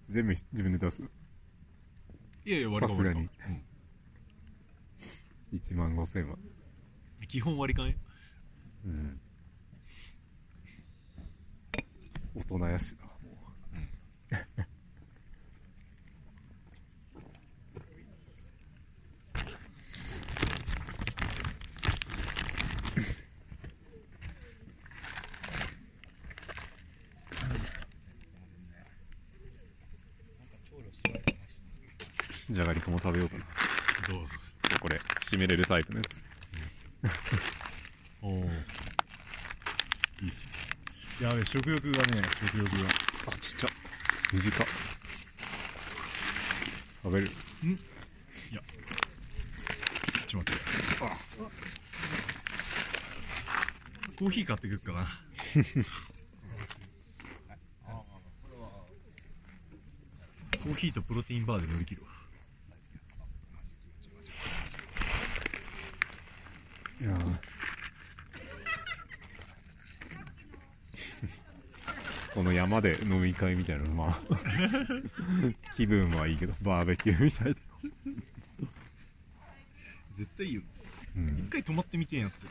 [0.10, 1.02] 全部自分で出す。
[2.46, 3.16] いやいや割り勘さすがに。
[3.16, 3.62] 割り勘
[5.54, 6.36] 1万5000円は。
[6.36, 6.58] うん
[7.28, 7.96] 基本割り勘よ。
[8.86, 9.20] うん。
[12.36, 13.12] 大人やしなも
[14.32, 14.77] う
[32.58, 33.46] じゃがりこも食べようかな。
[34.12, 34.34] どうぞ。
[34.82, 35.00] これ
[35.30, 36.10] 締めれるタイプのやつ。
[38.20, 38.36] おおい
[40.26, 40.48] いっす
[41.22, 41.28] ね。
[41.28, 42.78] やべ食欲がね食欲が。
[43.28, 43.68] あちっちゃ。
[44.34, 44.68] 短っ。
[47.04, 47.28] 食べる。
[47.28, 47.30] い
[48.56, 48.62] や。
[50.26, 50.62] ちょっと待って。
[54.18, 55.08] コーヒー買ってくっかな。
[60.64, 62.17] コーヒーとプロテインバーで乗り切るわ
[67.00, 67.12] いや
[72.34, 74.20] この山で飲み会みたいなのまあ。
[75.76, 77.62] 気分はいいけどバーベキューみたいで
[80.16, 80.62] 絶対いいよ
[81.16, 81.40] うん。
[81.40, 82.48] 一回泊まってみてんやって。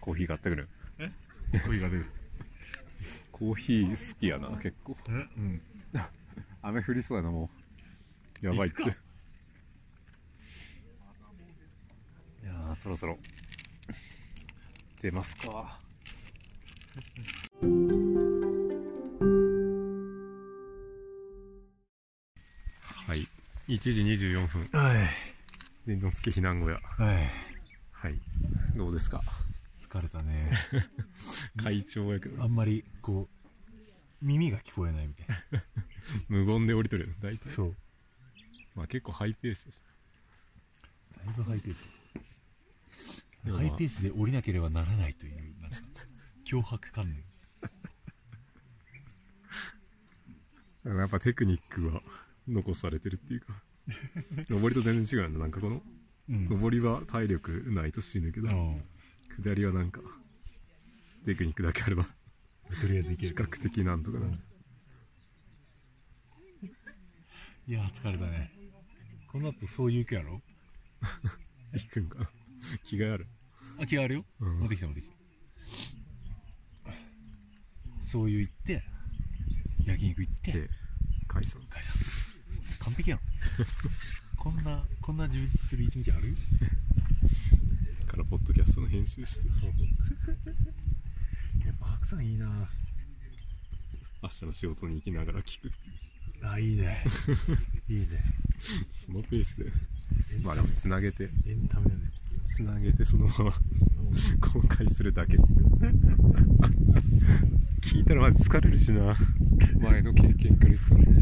[0.00, 0.68] コーヒー買ってくる。
[1.52, 2.06] コーヒーが出る。
[3.32, 4.96] コーヒー好きやな結構。
[5.08, 5.60] うん
[6.66, 7.50] 雨降りそうやなも
[8.42, 8.46] う。
[8.46, 8.82] やばいって。
[8.82, 13.18] いやーそろそろ。
[15.00, 15.78] 出ますか。
[23.06, 23.26] はい。
[23.68, 24.68] 1時24分。
[24.72, 25.08] はい。
[25.86, 26.80] 陣之助避難小屋。
[26.96, 27.16] はい。
[27.92, 28.14] はい。
[28.76, 29.22] どうですか？
[29.80, 30.50] 疲れたね。
[31.62, 32.42] 会長やけど。
[32.42, 33.43] あんまりこう
[34.24, 35.62] 耳が聞こえないみたいな。
[36.28, 37.50] 無言で降りてるよ大体。
[37.50, 37.76] そう。
[38.74, 39.82] まあ結構ハイペースです
[41.24, 41.86] だいぶハイペース
[43.44, 45.78] ハイペースで降りなければならないというなんか
[46.44, 47.22] 脅迫観念。
[50.84, 52.02] だからやっぱテクニックは
[52.48, 53.62] 残されてるっていうか。
[54.48, 55.82] 上りと全然違うんだなんかこの
[56.30, 56.48] うん。
[56.48, 58.48] 上りは体力ないと死ぬけど
[59.42, 60.00] 下りはなんか
[61.26, 62.06] テクニックだけあれば
[62.80, 64.38] とりあえず行け比る較的なんとかなる
[67.66, 68.50] いやー疲れたね。
[69.26, 70.42] この後そういう行くやろ？
[71.72, 72.18] 行くんか。
[72.20, 72.28] な
[72.84, 73.26] 気がある。
[73.78, 74.58] あ気があるよ、うん。
[74.60, 75.14] 持ってきた持ってきた。
[78.00, 78.82] そういう行って
[79.86, 80.70] 焼肉行ってで
[81.26, 81.60] 解散。
[81.70, 81.94] 解散。
[82.80, 83.20] 完璧やん。
[84.36, 86.34] こんなこんな充実する一日ある？
[88.06, 89.48] からポッドキャストの編集して
[91.64, 92.68] やっぱ白さんいいな。
[94.22, 95.70] 明日の仕事に行きながら聞く
[96.42, 97.04] あいいね。
[97.88, 98.06] いいね。
[98.92, 99.70] そのペースで。
[100.42, 101.30] まあでもつなげて。
[101.46, 102.10] エンタメだね。
[102.44, 103.52] つなげてそのまま
[104.40, 105.36] 公開するだけ。
[107.82, 109.16] 聞いたらまず疲れるしな。
[109.80, 111.06] 前の経験から言ったんで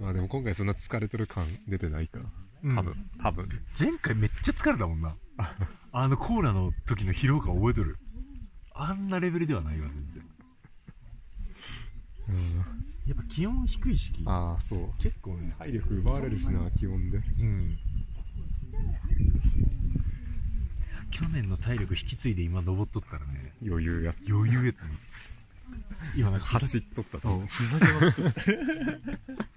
[0.00, 2.20] まあでも今回そんな疲れてる感出てないか
[2.62, 3.48] 多分、多分。
[3.78, 5.14] 前回めっちゃ疲れたもんな。
[5.92, 7.98] あのコーラの時の疲労感覚えとる。
[8.74, 10.32] あんなレベルではないわ全然。
[13.06, 14.92] やっぱ気温低いしああそう。
[14.98, 15.54] 結構ね。
[15.58, 17.18] 体力奪われるしな気温で。
[17.18, 17.78] うん。
[21.10, 23.52] 去年の体力引き継いで今登っとったらね。
[23.64, 24.90] 余裕や余裕やったね。
[26.16, 27.42] 今なんか走っとったとう。
[27.42, 29.51] んふざけまくっとった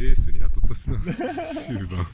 [0.00, 2.06] レースになったしな終盤。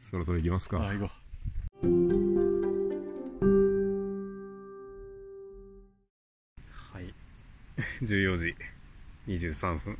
[0.00, 0.78] そろそろ行きますか。
[0.78, 1.10] あ行こ
[6.94, 7.14] はい。
[8.02, 8.54] 14時
[9.28, 9.98] 23分。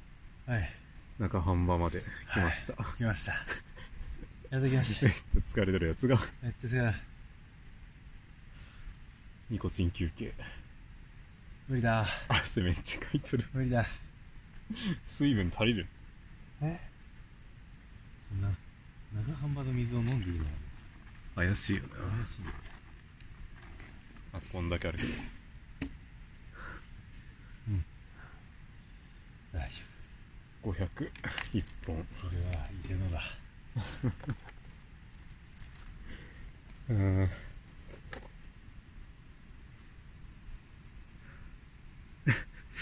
[0.48, 0.70] うはい。
[1.18, 2.02] 中半場まで
[2.32, 3.34] 来ました、来ました。
[4.48, 5.04] やってきました。
[5.06, 6.18] めっちゃ疲れてるやつが。
[6.42, 6.94] めっちゃ疲れ
[9.50, 10.32] ニコチン休憩
[11.70, 12.04] 無理だ。
[12.26, 13.46] 汗めっちゃかいてる。
[13.52, 13.86] 無理だ。
[15.04, 15.86] 水分足りる。
[16.60, 16.80] え？
[18.28, 18.48] そんな
[19.14, 20.46] 長半端の水を飲んでるの？
[21.36, 21.88] 怪しいよな。
[21.90, 22.42] 怪しい。
[22.42, 22.50] よ
[24.32, 25.10] あこんだけあるけど。
[29.52, 29.76] 大丈
[30.64, 30.82] 5001
[31.86, 32.00] 本。
[32.00, 33.22] 夫これは伊勢のだ。
[36.90, 37.30] うん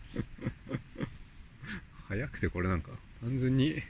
[2.08, 2.90] 早くてこれなんか
[3.20, 3.82] 単純に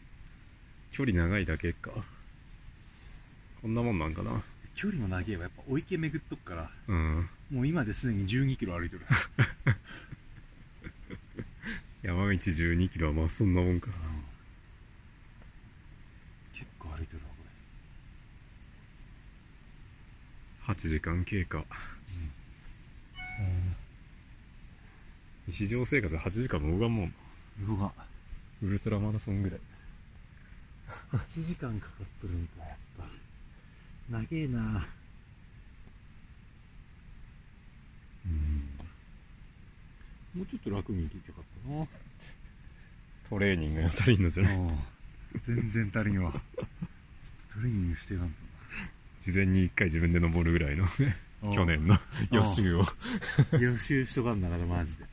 [0.91, 1.91] 距離長いだけか。
[3.62, 4.43] こんなもんなんかな。
[4.75, 7.29] 距離も長えわやっぱお池巡っとくからうん。
[7.51, 9.03] もう今ですでに12キロ歩いてる。
[12.03, 13.91] 山道1 2キロはまあそんなもんか。
[16.53, 17.25] 結構歩いてるわ
[20.66, 21.64] こ8時間経過れ
[25.49, 27.15] 日常生活で8時間も動かんもん。
[27.67, 27.91] 動画。
[28.63, 29.61] ウルトラマラソンぐらい。
[31.13, 33.05] 8時間かかっとるんかやっぱ。
[34.11, 34.87] 長えな。
[40.35, 41.87] もうちょっと楽に行けてよかったな。
[43.31, 44.57] トレーニングが足りんのじゃない？
[44.57, 44.79] うん。
[45.47, 46.33] 全然足りんわ。
[46.33, 46.41] ちょっ
[47.49, 48.35] とトレーニングしていかんと
[49.21, 50.87] 事前に1回自分で登るぐらいの。
[51.55, 51.97] 去年の
[52.31, 52.85] 予習を。
[53.59, 55.05] 予習しとかんだからマジで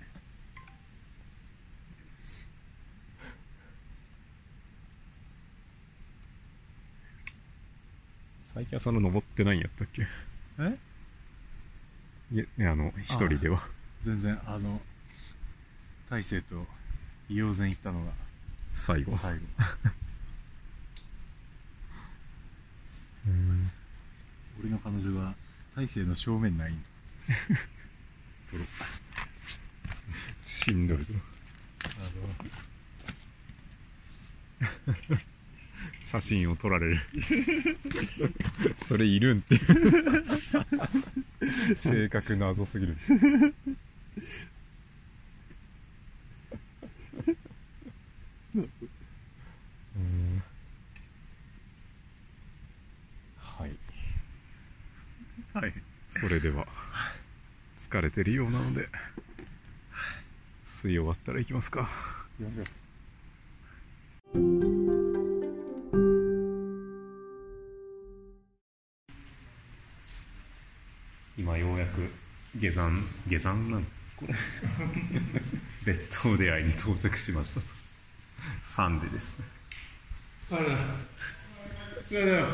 [8.56, 10.08] 最近はその登ってないんやったっけ？
[10.60, 10.78] え？
[12.34, 13.60] いやあの一人では。
[14.06, 14.80] 全然あの
[16.10, 16.56] 大勢と
[17.30, 18.12] 硫黄泉行ったのが
[18.74, 19.18] 最後。
[19.18, 19.40] 最後。
[23.28, 23.70] うん。
[24.62, 25.36] 俺の彼女が
[25.76, 26.82] 大勢の正面ないん
[28.50, 28.68] 撮ろう
[30.42, 31.00] しんどい
[36.22, 37.00] 写真を撮られる。
[38.82, 39.60] それいるんって。
[41.76, 42.96] 性格謎すぎる。
[48.56, 48.60] う
[50.00, 50.42] ん。
[53.38, 53.76] はい。
[55.54, 55.74] はい。
[56.10, 56.66] それでは。
[57.78, 58.88] 疲れてるようなので。
[60.68, 61.90] 吸い終わったら行きますか。
[62.40, 64.65] 行きましょう
[72.60, 74.34] 下山下山なんこれ。
[75.86, 77.62] 別当出会いに到着しました。
[77.62, 77.68] と
[78.68, 79.46] 3時ですね。
[80.50, 80.72] 疲れた
[82.08, 82.48] 疲れたよ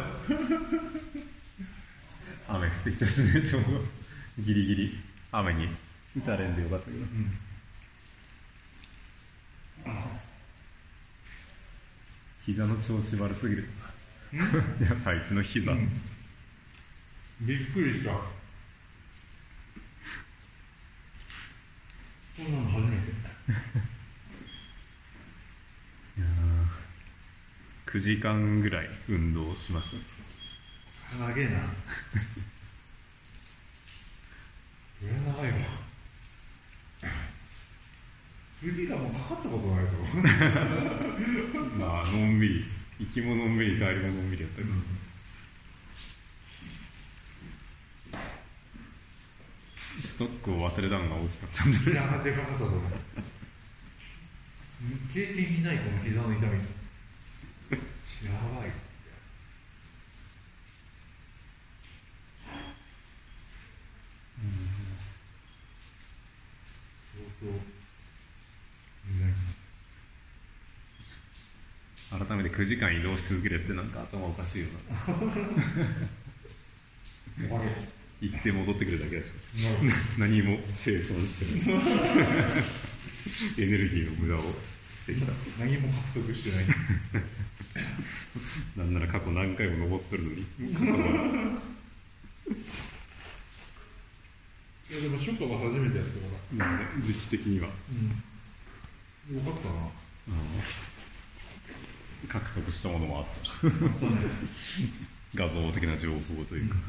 [2.47, 3.07] 雨降ってきた。
[3.07, 3.67] しねちょうど
[4.39, 4.99] ギリギリ
[5.31, 5.69] 雨に
[6.17, 7.05] 打たれんでよかったけど、
[12.45, 13.69] 膝の調子悪すぎる。
[14.79, 15.73] いや太一の膝、
[17.41, 18.40] びっくりした
[22.43, 23.11] こんなの初めて
[27.85, 29.97] 9時間ぐらい運動しまし
[31.11, 31.49] た長えな。
[34.99, 35.57] それ長いわ。
[38.63, 39.97] 9時間もかかったことないぞ。
[41.77, 42.65] まあのんびり。
[43.01, 45.10] 行きものんびり帰りものんびりやったけど、ス
[50.21, 51.95] トックを忘れたのが大きかったんじゃないい。
[51.95, 52.81] やでかかったと思う
[55.11, 55.77] 経験にない。
[55.77, 56.59] この膝の痛みや
[58.55, 58.69] ばい。
[72.11, 74.61] 相当改めて9時間移動し続けるってなんか頭おかしい。
[74.61, 74.67] よ
[77.49, 77.57] な
[78.21, 79.29] 行って戻ってくるだけだし。
[80.19, 81.79] 何も生産してない。
[83.57, 84.39] エネルギーの無駄を
[85.03, 85.31] してきた。
[85.59, 86.65] 何も獲得してない。
[88.77, 90.43] なんなら過去何回も登ってるのにい
[94.93, 96.19] やでも初夏が初めてやったか
[96.57, 97.69] らなんで時期的には。
[99.29, 99.35] うん。
[99.35, 99.73] よかったな。
[102.27, 103.31] 獲得したものもあった。
[105.33, 106.85] 画像的な情報というか、あと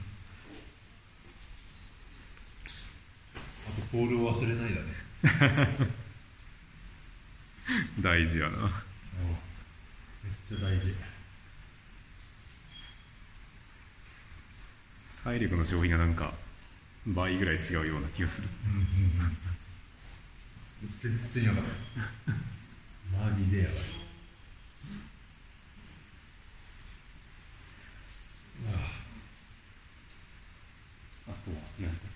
[3.90, 5.88] ポールを忘れないだね。
[8.00, 8.58] 大事やな。
[8.58, 10.94] めっちゃ大事。
[15.24, 16.32] 体力の消費がなんか
[17.06, 18.48] 倍ぐらい違うような気がする。
[21.00, 21.62] 全然やばい。
[23.30, 24.02] マジでやばい。
[31.28, 32.11] あとは何だ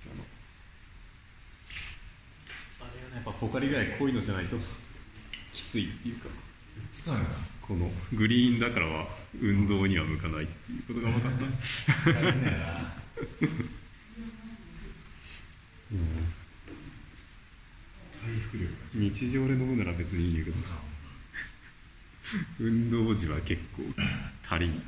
[3.32, 4.56] ポカリぐらい濃いのじゃないと
[5.52, 6.28] きついっていうか。
[6.92, 7.28] つかないな
[7.60, 9.06] このグリーンだからは
[9.40, 12.12] 運動には向かないっていうことが分かった。
[12.12, 12.64] 大変だよな。
[18.22, 20.56] 回復力日常で飲むなら別にいいけど。
[22.58, 23.82] 運動時は結構
[24.48, 24.82] 足りん。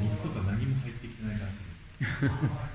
[0.00, 1.73] 水とか何も入ってきてない感じ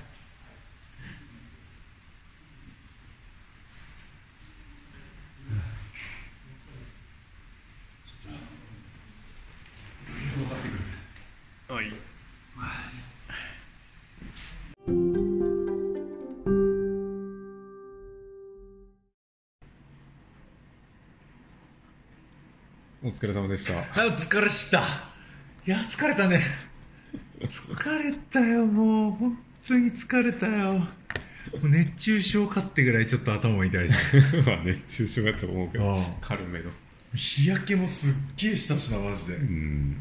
[23.02, 23.78] お疲れ様でした。
[24.04, 24.78] お疲れした。
[24.78, 26.69] いや、疲れたね。
[27.46, 29.10] 疲れたよもう。
[29.12, 30.86] 本当に疲れたよ。
[31.62, 33.94] 熱中症かってぐらいちょっと頭痛いじ
[34.46, 36.68] まあ熱中症だと思うけどゃん軽めの。
[36.68, 36.72] ん
[37.14, 39.34] 日焼けもすっげえしたしなマジで。
[39.36, 39.96] うん。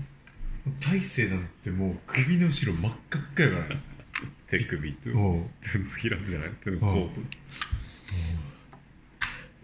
[0.80, 3.76] 大勢なんてもう首の後ろ真っ赤っかやから。
[3.76, 3.82] ね
[4.48, 6.50] 手首とおう手のひらじゃない？
[6.64, 7.22] 手の甲部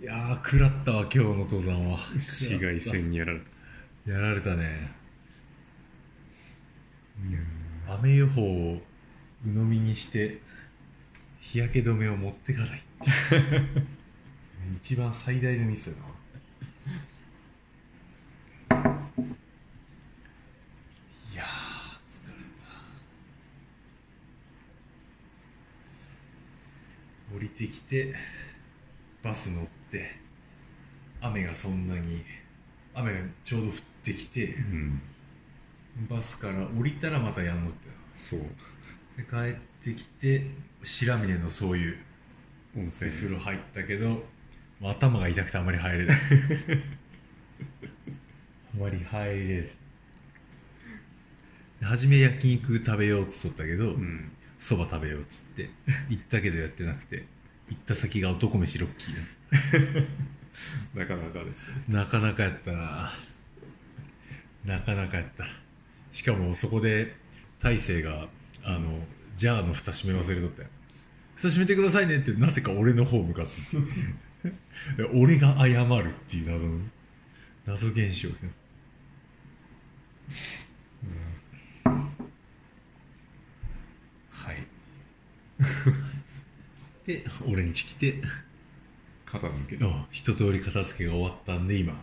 [0.01, 1.97] いやー食らったわ今日の登山は。
[2.13, 3.39] 紫外線にやられ
[4.05, 4.11] た。
[4.11, 4.91] やられたね
[7.87, 8.81] 雨予報を
[9.45, 10.41] 鵜呑みにして
[11.39, 12.87] 日焼け止めを持ってかないって
[14.75, 16.15] 一番最大のミスやな。
[21.31, 21.43] いや
[22.09, 22.33] 疲れ
[27.29, 27.35] た。
[27.35, 28.15] 降りてきて
[29.21, 30.15] バス乗って
[31.21, 32.23] 雨がそんなに
[32.95, 33.73] 雨がちょうど降っ
[34.03, 35.01] てきてうん。
[36.09, 37.87] バスから降りたらまたやんのって。
[38.15, 38.39] そう。
[39.17, 40.45] で帰ってきて
[40.83, 41.97] 白峰のそういう
[42.77, 43.11] 温泉。
[43.11, 44.23] 風呂入ったけど
[44.83, 46.17] 頭が痛くてあまり入れない。
[48.75, 49.77] あまり入れず。
[51.79, 54.31] で初め焼肉食べようっつったけどうん。
[54.57, 55.69] そば、食べようっつって
[56.09, 57.25] 行ったけどやってなくて
[57.69, 60.07] 行った先が男飯ロッキー
[60.95, 61.83] なかなかでしたね。
[61.89, 63.13] だなかなかやったな。
[64.63, 65.45] なかなかやった
[66.15, 67.13] しかもそこで
[67.59, 68.29] 大勢が
[68.63, 68.99] あの
[69.35, 70.69] ジャーの蓋閉め忘れとったよ
[71.35, 75.03] 蓋閉めてくださいねってなぜか俺の方向かって。
[75.13, 76.79] 俺が謝るっていう謎の
[77.65, 78.29] 謎現象。
[84.29, 84.67] はい。
[87.05, 88.21] で俺ん家来て
[89.25, 89.83] 片付け。
[89.83, 92.01] あ一通り片付けが終わったんで今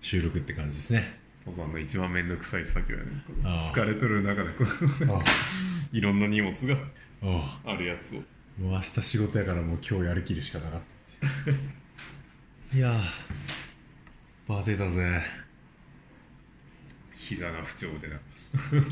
[0.00, 3.10] 収録って感じですね登山の一番めんどくさい作業やね
[3.72, 4.64] 疲れとる中でこ
[5.92, 6.76] いろんな荷物が
[7.22, 7.74] ああ。
[7.76, 8.18] るやつを。
[8.60, 10.80] もう明日仕事やからもう今日やりきるしかなかっ
[12.70, 13.02] た いやー
[14.48, 15.22] バテたぜ。
[17.14, 18.18] 膝が不調でな。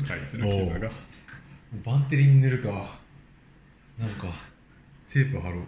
[0.07, 0.87] 大事なお膝が。
[0.87, 0.91] う
[1.83, 2.99] バンテリン塗るか。
[3.99, 4.27] なんか
[5.07, 5.63] テープ貼ろう。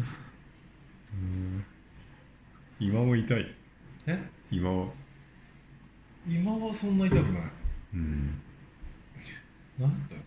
[2.78, 3.54] 今も痛い。
[4.06, 4.18] え？
[4.50, 4.88] 今は
[6.28, 7.42] 今はそんな痛くない。
[7.94, 8.40] うん。
[9.78, 10.20] なんだよ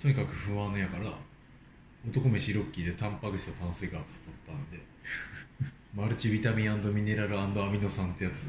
[0.00, 1.12] とにかく不安やから
[2.08, 4.80] 男飯ロッキーでタンパク質と炭水化物取ったんで
[5.94, 8.46] マルチビタミンミネラルアミノ酸ってやつ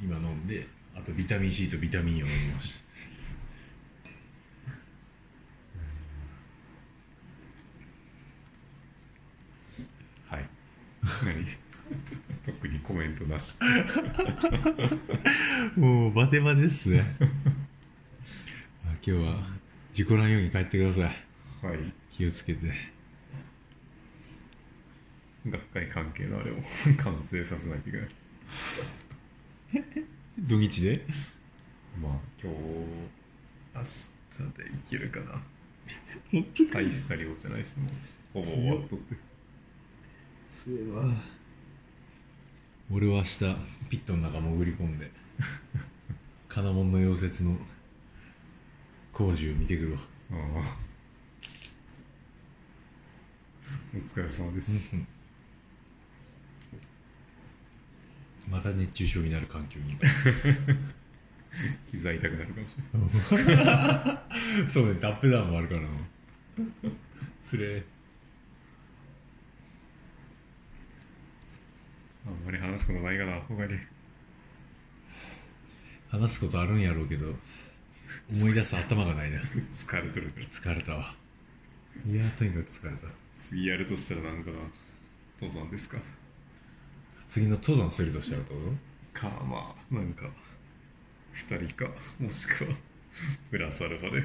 [0.00, 2.80] 今飲んであとビタミン C とビタミン E を飲みまし
[10.28, 10.36] た。
[10.36, 10.48] はい。
[11.24, 11.46] 何？
[12.46, 13.56] 特にコメントなし。
[15.74, 17.16] もうバテバテっすね。
[18.86, 19.34] あ今日は
[19.92, 21.02] 事故らんように帰ってください。
[21.04, 21.10] は
[21.74, 21.92] い。
[22.12, 22.70] 気をつけて。
[25.44, 26.54] 学会関係のあれを
[27.02, 28.08] 完成させないといけない。
[30.38, 31.04] 土日で？
[32.00, 32.58] まあ今日
[33.74, 35.42] 明日でいけるかな。
[36.72, 37.90] 大した量じゃないしも
[38.40, 39.16] うほぼ終わっとって
[42.92, 43.38] 俺は明日
[43.90, 45.10] ピットの中潜り込んで
[46.48, 47.56] 金門の溶接の
[49.12, 49.98] 工事を見てくるわ。
[50.30, 50.86] ああ
[53.94, 54.94] お疲れ様です、
[58.48, 59.96] また熱中症になる環境に。
[61.90, 62.76] 膝痛くなるかもし
[63.46, 64.24] れな
[64.64, 64.68] い。
[64.68, 65.88] そうねタップダウンもあるからな。
[67.42, 67.82] それ
[72.26, 73.78] あんまり話すことないかな他に。
[76.08, 77.34] 話すことあるんやろうけど
[78.32, 79.40] 思い出す頭がないな。
[79.72, 80.46] 疲れとるから。
[80.46, 81.14] 疲れたわ。
[82.04, 83.08] いやとにかく疲れた。
[83.38, 84.58] 次やるとしたらなんかな
[85.40, 85.98] 登山ですか？
[87.28, 88.58] 次の登山するとしたらどう？
[88.58, 88.70] ぞ
[89.12, 90.26] かまあなんか
[91.48, 92.70] 2人かもしくは
[93.50, 94.22] プラスアルファで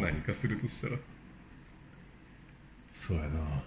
[0.00, 0.98] 何かするとしたら。
[2.92, 3.62] そうやな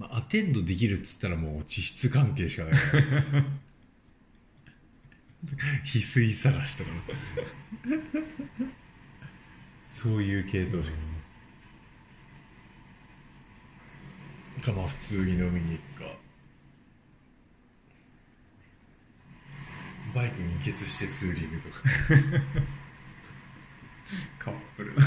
[0.00, 3.44] まあアテンドできるっつったらもう地質関係しかないから。
[5.84, 6.90] 翡翠探しとか
[9.88, 10.96] そういう系統しか。
[14.62, 16.16] かまあ普通に飲みに行くか。
[20.14, 21.74] バイクにケツしてツーリングとか。
[24.38, 24.94] カップル。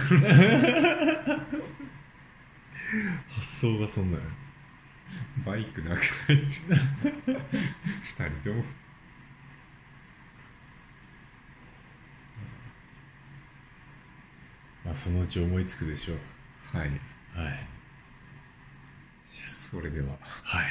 [3.28, 4.24] 発想がそんなよ
[5.46, 6.00] バイクなく
[6.30, 7.40] ないっちゅう。
[8.02, 8.64] 二人とも。
[14.86, 16.78] まあそのうち思いつくでしょう。
[16.78, 16.90] はい。
[16.90, 17.00] はい。
[19.74, 20.18] それでは。
[20.22, 20.66] はい。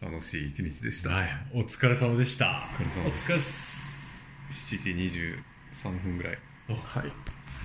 [0.00, 1.28] 楽しい一日でした、はい。
[1.52, 2.62] お疲れ様でした。
[2.80, 3.24] お疲れ様です。
[3.24, 4.22] お疲れっす。
[4.50, 4.90] 7時
[5.80, 6.38] 23分ぐらい。
[6.68, 6.74] お。
[6.74, 7.12] はい。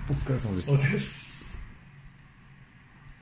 [0.09, 1.28] お疲れ様でお疲れっす